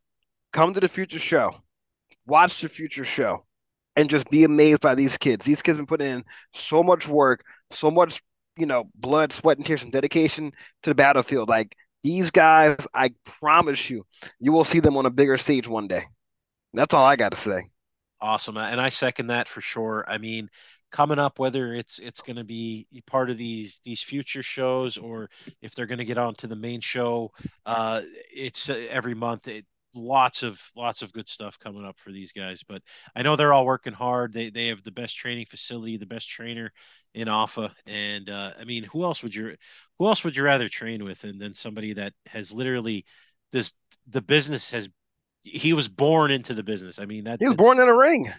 [0.52, 1.56] come to the future show,
[2.28, 3.46] watch the future show,
[3.96, 5.46] and just be amazed by these kids.
[5.46, 6.24] These kids have putting in
[6.54, 8.22] so much work, so much,
[8.58, 10.52] you know, blood, sweat, and tears and dedication
[10.84, 11.50] to the battlefield.
[11.50, 14.06] Like these guys, I promise you,
[14.40, 16.06] you will see them on a bigger stage one day.
[16.74, 17.70] That's all I got to say.
[18.20, 20.06] Awesome, and I second that for sure.
[20.08, 20.50] I mean,
[20.92, 25.30] coming up, whether it's it's going to be part of these these future shows or
[25.62, 27.32] if they're going to get onto the main show,
[27.66, 28.02] uh,
[28.34, 29.48] it's uh, every month.
[29.50, 29.66] It,
[29.96, 32.64] lots of lots of good stuff coming up for these guys.
[32.64, 32.82] But
[33.16, 34.34] I know they're all working hard.
[34.34, 36.72] They they have the best training facility, the best trainer
[37.14, 39.56] in Afa, and uh, I mean, who else would you
[40.00, 43.06] who else would you rather train with and than somebody that has literally
[43.52, 43.72] this
[44.08, 44.90] the business has
[45.44, 47.00] he was born into the business.
[47.00, 48.32] I mean that he was born in a ring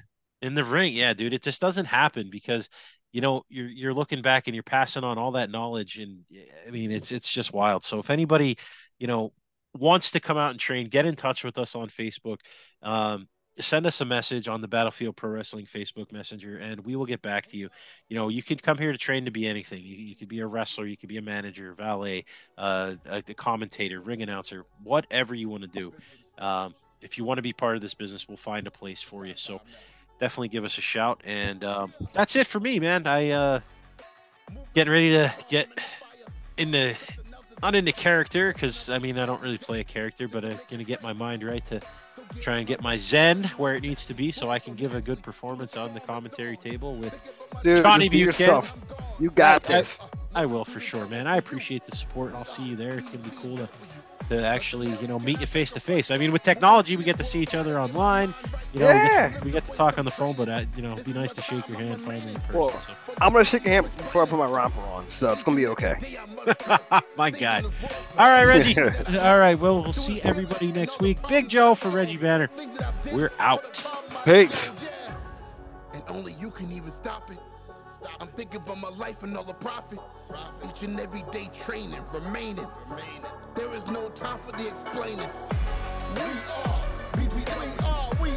[0.43, 0.93] in the ring.
[0.93, 2.69] Yeah, dude, it just doesn't happen because
[3.13, 6.25] you know you're you're looking back and you're passing on all that knowledge, and
[6.67, 7.85] I mean it's it's just wild.
[7.85, 8.59] So if anybody
[8.99, 9.33] you know
[9.77, 12.39] wants to come out and train, get in touch with us on Facebook.
[12.83, 17.07] Um, send us a message on the Battlefield Pro Wrestling Facebook Messenger, and we will
[17.07, 17.69] get back to you.
[18.09, 19.83] You know, you could come here to train to be anything.
[19.83, 22.25] You, you could be a wrestler, you could be a manager, valet,
[22.59, 25.93] uh, a, a commentator, ring announcer, whatever you want to do.
[26.39, 29.27] Um, if you want to be part of this business, we'll find a place for
[29.27, 29.37] you.
[29.37, 29.61] So
[30.19, 31.21] definitely give us a shout.
[31.25, 33.07] And um, that's it for me, man.
[33.07, 33.61] I uh,
[34.75, 35.69] getting ready to get
[36.57, 36.97] into
[37.63, 40.85] not into character because I mean I don't really play a character, but I'm gonna
[40.85, 41.81] get my mind right to
[42.41, 45.01] try and get my zen where it needs to be so I can give a
[45.01, 47.15] good performance on the commentary table with
[47.63, 48.69] Dude, Johnny Buchanan.
[49.21, 50.01] You got I, this.
[50.35, 51.27] I, I will for sure, man.
[51.27, 52.35] I appreciate the support.
[52.35, 52.95] I'll see you there.
[52.95, 53.69] It's gonna be cool to
[54.31, 56.11] to actually, you know, meet you face to face.
[56.11, 58.35] I mean, with technology, we get to see each other online.
[58.73, 59.29] You know, yeah.
[59.29, 61.05] we, get to, we get to talk on the phone, but uh, you know, it'd
[61.05, 62.59] be nice to shake your hand finally in person.
[62.59, 62.93] Well, so.
[63.21, 65.67] I'm gonna shake your hand before I put my romper on, so it's gonna be
[65.69, 65.95] okay.
[67.17, 67.65] my God!
[68.19, 68.79] All right, Reggie.
[69.19, 71.19] All right, well, we'll see everybody next week.
[71.29, 72.51] Big Joe for Reggie Banner.
[73.13, 73.85] We're out.
[74.25, 74.73] Peace.
[75.93, 77.39] And only you can even stop it.
[78.21, 79.99] I'm thinking about my life and all the profit.
[80.69, 82.67] Each and every day training, remaining.
[83.55, 85.29] There is no time for the explaining.
[86.15, 86.81] We are,
[87.17, 88.31] we, we, we are, we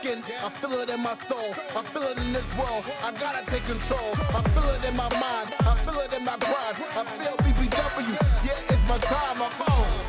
[0.00, 2.84] skin, I feel it in my soul, I feel it in this world.
[3.02, 4.12] I gotta take control.
[4.34, 6.76] I feel it in my mind, I feel it in my grind.
[6.96, 8.14] I feel BPW.
[8.44, 9.42] yeah, it's my time.
[9.42, 10.06] I'm home.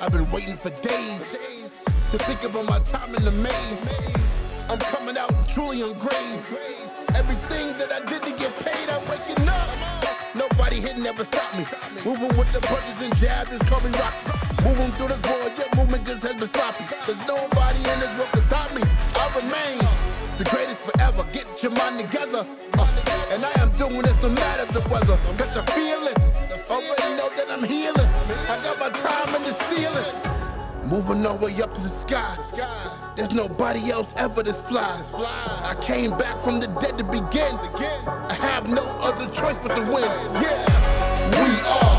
[0.00, 1.34] I've been waiting for days
[2.10, 4.66] to think about my time in the maze.
[4.70, 6.54] I'm coming out truly on grace.
[7.14, 9.68] Everything that I did to get paid, I'm waking up.
[10.34, 11.64] Nobody here never stop me.
[12.04, 14.46] Moving with the punches and jabs, just call me Rocky.
[14.62, 16.84] Moving through this world, your movement just has been sloppy.
[17.06, 18.82] There's nobody in this world can top me.
[19.26, 21.24] I remain the greatest forever.
[21.32, 22.46] Get your mind together.
[22.78, 25.18] Uh, and I am doing this no matter the weather.
[25.36, 26.14] Got the feeling.
[26.70, 28.08] Already know that I'm healing.
[28.48, 30.14] I got my time in the ceiling.
[30.84, 32.36] Moving the way up to the sky.
[33.16, 35.02] There's nobody else ever this fly.
[35.64, 37.56] I came back from the dead to begin.
[37.56, 40.04] I have no other choice but to win.
[40.40, 41.95] Yeah, we are.